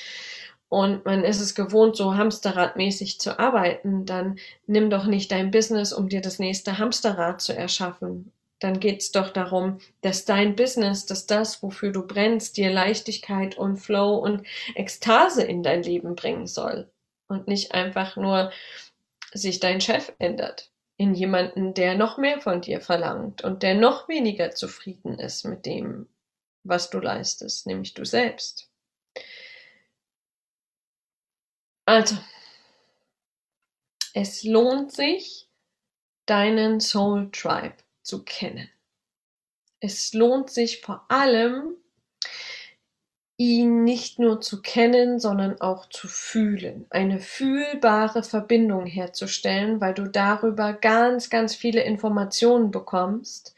und 0.68 1.06
man 1.06 1.24
ist 1.24 1.40
es 1.40 1.54
gewohnt, 1.54 1.96
so 1.96 2.14
hamsterradmäßig 2.16 3.18
zu 3.20 3.38
arbeiten, 3.38 4.04
dann 4.04 4.38
nimm 4.66 4.90
doch 4.90 5.06
nicht 5.06 5.32
dein 5.32 5.50
Business, 5.50 5.94
um 5.94 6.08
dir 6.08 6.20
das 6.20 6.38
nächste 6.38 6.78
Hamsterrad 6.78 7.40
zu 7.40 7.56
erschaffen, 7.56 8.32
dann 8.60 8.80
geht's 8.80 9.12
doch 9.12 9.30
darum, 9.30 9.78
dass 10.00 10.24
dein 10.24 10.56
Business, 10.56 11.06
dass 11.06 11.26
das, 11.26 11.62
wofür 11.62 11.92
du 11.92 12.06
brennst, 12.06 12.56
dir 12.56 12.70
Leichtigkeit 12.70 13.56
und 13.56 13.76
Flow 13.76 14.16
und 14.16 14.46
Ekstase 14.74 15.42
in 15.42 15.62
dein 15.62 15.82
Leben 15.82 16.16
bringen 16.16 16.46
soll. 16.46 16.90
Und 17.28 17.46
nicht 17.46 17.72
einfach 17.72 18.16
nur 18.16 18.52
sich 19.32 19.60
dein 19.60 19.80
Chef 19.80 20.12
ändert 20.18 20.72
in 20.96 21.14
jemanden, 21.14 21.74
der 21.74 21.94
noch 21.94 22.18
mehr 22.18 22.40
von 22.40 22.60
dir 22.60 22.80
verlangt 22.80 23.44
und 23.44 23.62
der 23.62 23.74
noch 23.74 24.08
weniger 24.08 24.50
zufrieden 24.50 25.18
ist 25.18 25.44
mit 25.44 25.64
dem, 25.64 26.08
was 26.64 26.90
du 26.90 26.98
leistest, 26.98 27.66
nämlich 27.66 27.94
du 27.94 28.04
selbst. 28.04 28.68
Also, 31.86 32.16
es 34.12 34.42
lohnt 34.42 34.92
sich, 34.92 35.48
deinen 36.26 36.80
Soul 36.80 37.30
Tribe 37.30 37.76
zu 38.08 38.24
kennen. 38.24 38.68
Es 39.80 40.12
lohnt 40.14 40.50
sich 40.50 40.80
vor 40.80 41.04
allem, 41.08 41.76
ihn 43.36 43.84
nicht 43.84 44.18
nur 44.18 44.40
zu 44.40 44.60
kennen, 44.60 45.20
sondern 45.20 45.60
auch 45.60 45.88
zu 45.88 46.08
fühlen, 46.08 46.86
eine 46.90 47.20
fühlbare 47.20 48.24
Verbindung 48.24 48.86
herzustellen, 48.86 49.80
weil 49.80 49.94
du 49.94 50.08
darüber 50.08 50.72
ganz, 50.72 51.30
ganz 51.30 51.54
viele 51.54 51.82
Informationen 51.82 52.72
bekommst, 52.72 53.54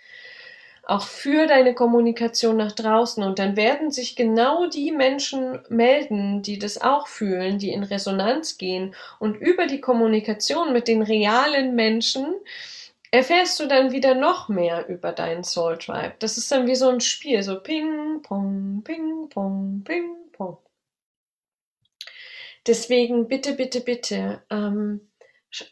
auch 0.85 1.05
für 1.05 1.47
deine 1.47 1.75
Kommunikation 1.75 2.59
nach 2.59 2.73
draußen. 2.73 3.23
Und 3.23 3.39
dann 3.39 3.57
werden 3.57 3.91
sich 3.91 4.17
genau 4.17 4.69
die 4.69 4.93
Menschen 4.93 5.61
melden, 5.71 6.43
die 6.43 6.59
das 6.59 6.81
auch 6.81 7.07
fühlen, 7.07 7.59
die 7.59 7.71
in 7.71 7.85
Resonanz 7.85 8.59
gehen 8.59 8.95
und 9.19 9.37
über 9.37 9.67
die 9.67 9.81
Kommunikation 9.81 10.75
mit 10.75 10.89
den 10.89 11.01
realen 11.01 11.75
Menschen 11.75 12.35
erfährst 13.11 13.59
du 13.61 13.67
dann 13.67 13.93
wieder 13.93 14.15
noch 14.15 14.49
mehr 14.49 14.89
über 14.89 15.13
deinen 15.13 15.45
Soul 15.45 15.79
Tribe. 15.79 16.15
Das 16.19 16.39
ist 16.39 16.51
dann 16.53 16.67
wie 16.67 16.77
so 16.77 16.89
ein 16.89 17.01
Spiel, 17.01 17.43
so 17.43 17.61
Ping, 17.61 18.23
Pong, 18.23 18.83
Ping, 18.85 19.29
Pong, 19.29 19.83
Ping, 19.85 20.17
Pong. 20.33 20.59
Deswegen 22.67 23.27
bitte, 23.27 23.55
bitte, 23.55 23.81
bitte, 23.81 24.43
ähm, 24.51 25.11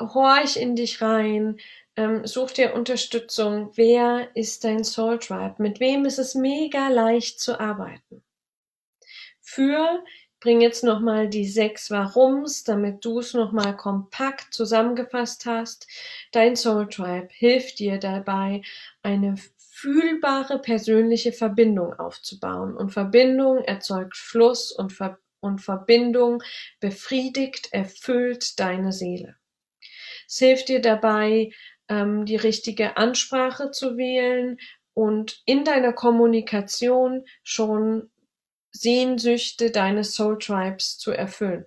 horch 0.01 0.57
in 0.57 0.74
dich 0.74 1.01
rein, 1.03 1.59
ähm, 1.96 2.27
such 2.27 2.53
dir 2.53 2.74
Unterstützung. 2.74 3.70
Wer 3.77 4.35
ist 4.35 4.64
dein 4.64 4.85
Soul 4.85 5.18
Tribe? 5.18 5.57
Mit 5.59 5.81
wem 5.81 6.05
ist 6.07 6.18
es 6.18 6.35
mega 6.35 6.88
leicht 6.88 7.40
zu 7.40 7.61
arbeiten? 7.61 8.24
Für 9.40 10.05
bring 10.40 10.61
jetzt 10.61 10.85
nochmal 10.85 11.29
die 11.29 11.46
sechs 11.46 11.90
Warums, 11.90 12.64
damit 12.64 13.05
du 13.05 13.18
es 13.18 13.35
nochmal 13.35 13.77
kompakt 13.77 14.55
zusammengefasst 14.55 15.46
hast. 15.46 15.87
Dein 16.33 16.57
Soul 16.57 16.88
Tribe 16.88 17.29
hilft 17.31 17.79
dir 17.79 17.98
dabei, 17.98 18.62
eine 19.03 19.37
fühlbare 19.59 20.59
persönliche 20.59 21.33
Verbindung 21.33 21.92
aufzubauen. 21.94 22.77
Und 22.77 22.90
Verbindung 22.90 23.59
erzeugt 23.64 24.16
Fluss 24.16 24.72
und, 24.72 24.92
Ver 24.92 25.18
und 25.40 25.61
Verbindung 25.61 26.42
befriedigt, 26.81 27.72
erfüllt 27.72 28.59
deine 28.59 28.92
Seele. 28.92 29.37
Es 30.27 30.38
hilft 30.38 30.68
dir 30.68 30.81
dabei, 30.81 31.51
ähm, 31.88 32.27
die 32.27 32.37
richtige 32.37 32.96
Ansprache 32.96 33.70
zu 33.70 33.96
wählen 33.96 34.59
und 34.94 35.42
in 35.46 35.64
deiner 35.64 35.92
Kommunikation 35.92 37.24
schon 37.44 38.11
Sehnsüchte 38.70 39.70
deines 39.70 40.14
Soul 40.14 40.38
Tribes 40.38 40.98
zu 40.98 41.12
erfüllen. 41.12 41.66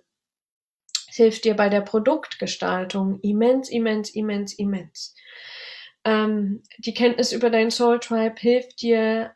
Es 1.10 1.18
hilft 1.18 1.44
dir 1.44 1.56
bei 1.56 1.70
der 1.70 1.82
Produktgestaltung 1.82 3.20
immens, 3.22 3.70
immens, 3.70 4.10
immens, 4.12 4.54
immens. 4.54 5.16
Ähm, 6.04 6.64
die 6.78 6.94
Kenntnis 6.94 7.32
über 7.32 7.50
dein 7.50 7.70
Soul 7.70 8.00
Tribe 8.00 8.40
hilft 8.40 8.82
dir 8.82 9.36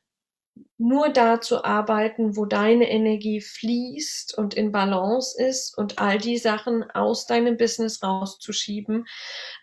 nur 0.78 1.10
da 1.10 1.42
zu 1.42 1.64
arbeiten, 1.64 2.36
wo 2.38 2.46
deine 2.46 2.90
Energie 2.90 3.42
fließt 3.42 4.38
und 4.38 4.54
in 4.54 4.72
Balance 4.72 5.42
ist 5.42 5.78
und 5.78 6.00
all 6.00 6.18
die 6.18 6.38
Sachen 6.38 6.90
aus 6.92 7.28
deinem 7.28 7.58
Business 7.58 8.02
rauszuschieben, 8.04 9.06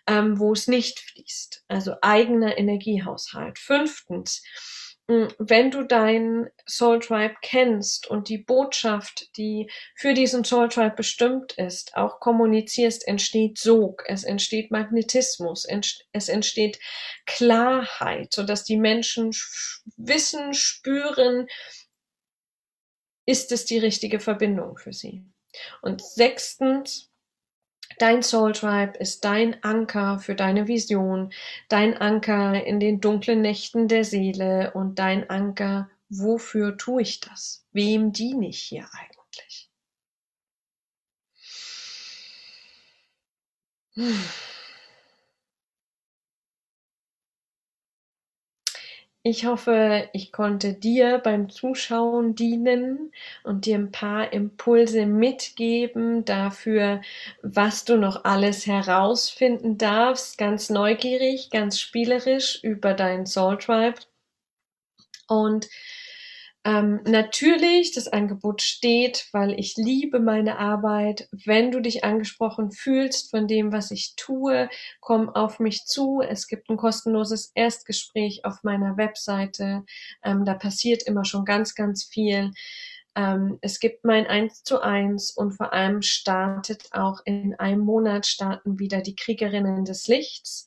ähm, 0.07 0.39
wo 0.39 0.53
es 0.53 0.67
nicht 0.67 0.99
fließt. 0.99 1.65
Also 1.67 1.95
eigener 2.01 2.57
Energiehaushalt. 2.57 3.59
Fünftens, 3.59 4.43
wenn 5.07 5.69
du 5.69 5.83
dein 5.83 6.49
Soul 6.65 6.99
Tribe 6.99 7.35
kennst 7.41 8.07
und 8.07 8.29
die 8.29 8.37
Botschaft, 8.37 9.35
die 9.37 9.69
für 9.95 10.13
diesen 10.13 10.45
Soul 10.45 10.69
Tribe 10.69 10.95
bestimmt 10.95 11.53
ist, 11.53 11.95
auch 11.97 12.21
kommunizierst, 12.21 13.05
entsteht 13.07 13.57
Sog, 13.57 14.03
es 14.07 14.23
entsteht 14.23 14.71
Magnetismus, 14.71 15.67
es 16.13 16.29
entsteht 16.29 16.79
Klarheit, 17.25 18.31
so 18.31 18.43
dass 18.43 18.63
die 18.63 18.77
Menschen 18.77 19.31
wissen, 19.97 20.53
spüren, 20.53 21.47
ist 23.25 23.51
es 23.51 23.65
die 23.65 23.79
richtige 23.79 24.19
Verbindung 24.19 24.77
für 24.77 24.93
sie. 24.93 25.25
Und 25.81 26.01
sechstens, 26.01 27.12
Dein 27.97 28.21
Soul 28.23 28.51
Tribe 28.53 28.97
ist 28.99 29.25
dein 29.25 29.63
Anker 29.63 30.19
für 30.19 30.35
deine 30.35 30.67
Vision, 30.67 31.31
dein 31.69 31.97
Anker 31.97 32.63
in 32.65 32.79
den 32.79 33.01
dunklen 33.01 33.41
Nächten 33.41 33.87
der 33.87 34.03
Seele 34.05 34.71
und 34.73 34.99
dein 34.99 35.29
Anker, 35.29 35.89
wofür 36.09 36.77
tue 36.77 37.01
ich 37.01 37.19
das? 37.19 37.65
Wem 37.71 38.11
diene 38.13 38.49
ich 38.49 38.59
hier 38.61 38.87
eigentlich? 38.93 39.69
Hm. 43.95 44.23
Ich 49.25 49.45
hoffe, 49.45 50.09
ich 50.13 50.31
konnte 50.33 50.73
dir 50.73 51.17
beim 51.17 51.49
Zuschauen 51.49 52.35
dienen 52.35 53.13
und 53.43 53.65
dir 53.65 53.77
ein 53.77 53.91
paar 53.91 54.33
Impulse 54.33 55.05
mitgeben 55.05 56.25
dafür, 56.25 57.01
was 57.41 57.85
du 57.85 57.97
noch 57.97 58.25
alles 58.25 58.65
herausfinden 58.67 59.77
darfst, 59.77 60.37
ganz 60.37 60.69
neugierig, 60.69 61.49
ganz 61.51 61.79
spielerisch 61.79 62.61
über 62.63 62.93
dein 62.93 63.25
Soul 63.25 63.57
Tribe. 63.59 63.99
Und 65.27 65.69
ähm, 66.65 67.01
natürlich, 67.05 67.91
das 67.91 68.07
Angebot 68.07 68.61
steht, 68.61 69.27
weil 69.33 69.59
ich 69.59 69.75
liebe 69.75 70.21
meine 70.21 70.59
Arbeit. 70.59 71.27
Wenn 71.31 71.71
du 71.71 71.81
dich 71.81 72.05
angesprochen 72.05 72.71
fühlst 72.71 73.31
von 73.31 73.47
dem, 73.47 73.73
was 73.73 73.91
ich 73.91 74.15
tue, 74.15 74.69
komm 75.01 75.29
auf 75.29 75.59
mich 75.59 75.85
zu. 75.85 76.21
Es 76.21 76.47
gibt 76.47 76.69
ein 76.69 76.77
kostenloses 76.77 77.51
Erstgespräch 77.53 78.45
auf 78.45 78.63
meiner 78.63 78.95
Webseite. 78.95 79.83
Ähm, 80.23 80.45
da 80.45 80.53
passiert 80.53 81.03
immer 81.03 81.25
schon 81.25 81.43
ganz, 81.43 81.75
ganz 81.75 82.05
viel. 82.05 82.51
Ähm, 83.15 83.59
es 83.61 83.79
gibt 83.81 84.05
mein 84.05 84.25
Eins 84.25 84.63
zu 84.63 84.79
eins 84.79 85.31
und 85.31 85.51
vor 85.51 85.73
allem 85.73 86.01
startet 86.01 86.87
auch 86.91 87.19
in 87.25 87.55
einem 87.55 87.81
Monat 87.81 88.25
starten 88.25 88.79
wieder 88.79 89.01
die 89.01 89.15
Kriegerinnen 89.15 89.83
des 89.83 90.07
Lichts 90.07 90.65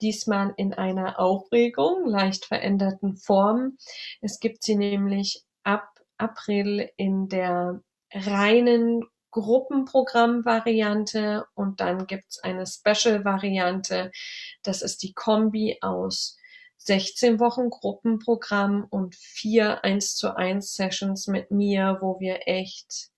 diesmal 0.00 0.54
in 0.56 0.74
einer 0.74 1.18
Aufregung, 1.18 2.06
leicht 2.06 2.46
veränderten 2.46 3.16
Form. 3.16 3.76
Es 4.20 4.38
gibt 4.40 4.62
sie 4.62 4.76
nämlich 4.76 5.44
ab 5.64 5.88
April 6.16 6.90
in 6.96 7.28
der 7.28 7.82
reinen 8.12 9.04
Gruppenprogramm-Variante 9.30 11.44
und 11.54 11.80
dann 11.80 12.06
gibt's 12.06 12.38
eine 12.38 12.66
Special-Variante. 12.66 14.10
Das 14.62 14.80
ist 14.82 15.02
die 15.02 15.12
Kombi 15.12 15.78
aus 15.80 16.38
16 16.78 17.40
Wochen 17.40 17.70
Gruppenprogramm 17.70 18.86
und 18.88 19.14
vier 19.14 19.84
1 19.84 20.16
zu 20.16 20.36
1 20.36 20.74
Sessions 20.74 21.26
mit 21.26 21.50
mir, 21.50 21.98
wo 22.00 22.20
wir 22.20 22.46
echt 22.46 23.10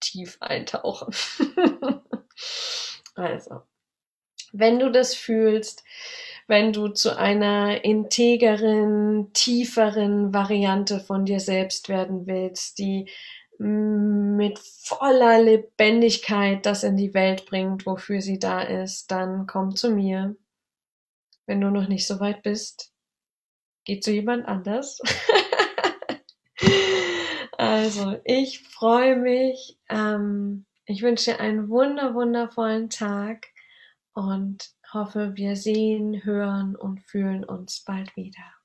tief 0.00 0.38
eintauchen. 0.40 1.14
also, 3.14 3.62
wenn 4.58 4.78
du 4.78 4.90
das 4.90 5.14
fühlst, 5.14 5.84
wenn 6.46 6.72
du 6.72 6.88
zu 6.88 7.16
einer 7.16 7.84
integeren, 7.84 9.32
tieferen 9.32 10.32
Variante 10.32 11.00
von 11.00 11.24
dir 11.24 11.40
selbst 11.40 11.88
werden 11.88 12.26
willst, 12.26 12.78
die 12.78 13.08
mit 13.58 14.58
voller 14.58 15.42
Lebendigkeit 15.42 16.66
das 16.66 16.84
in 16.84 16.96
die 16.96 17.14
Welt 17.14 17.46
bringt, 17.46 17.86
wofür 17.86 18.20
sie 18.20 18.38
da 18.38 18.60
ist, 18.60 19.10
dann 19.10 19.46
komm 19.46 19.74
zu 19.74 19.90
mir. 19.90 20.36
Wenn 21.46 21.60
du 21.60 21.70
noch 21.70 21.88
nicht 21.88 22.06
so 22.06 22.20
weit 22.20 22.42
bist, 22.42 22.92
geh 23.84 24.00
zu 24.00 24.12
jemand 24.12 24.46
anders. 24.46 25.00
Also, 27.58 28.20
ich 28.24 28.68
freue 28.68 29.16
mich. 29.16 29.78
Ähm, 29.88 30.66
ich 30.84 31.02
wünsche 31.02 31.32
dir 31.32 31.40
einen 31.40 31.68
wunder, 31.68 32.14
wundervollen 32.14 32.90
Tag 32.90 33.48
und 34.16 34.70
hoffe, 34.94 35.36
wir 35.36 35.56
sehen, 35.56 36.24
hören 36.24 36.74
und 36.74 37.02
fühlen 37.02 37.44
uns 37.44 37.84
bald 37.84 38.16
wieder. 38.16 38.55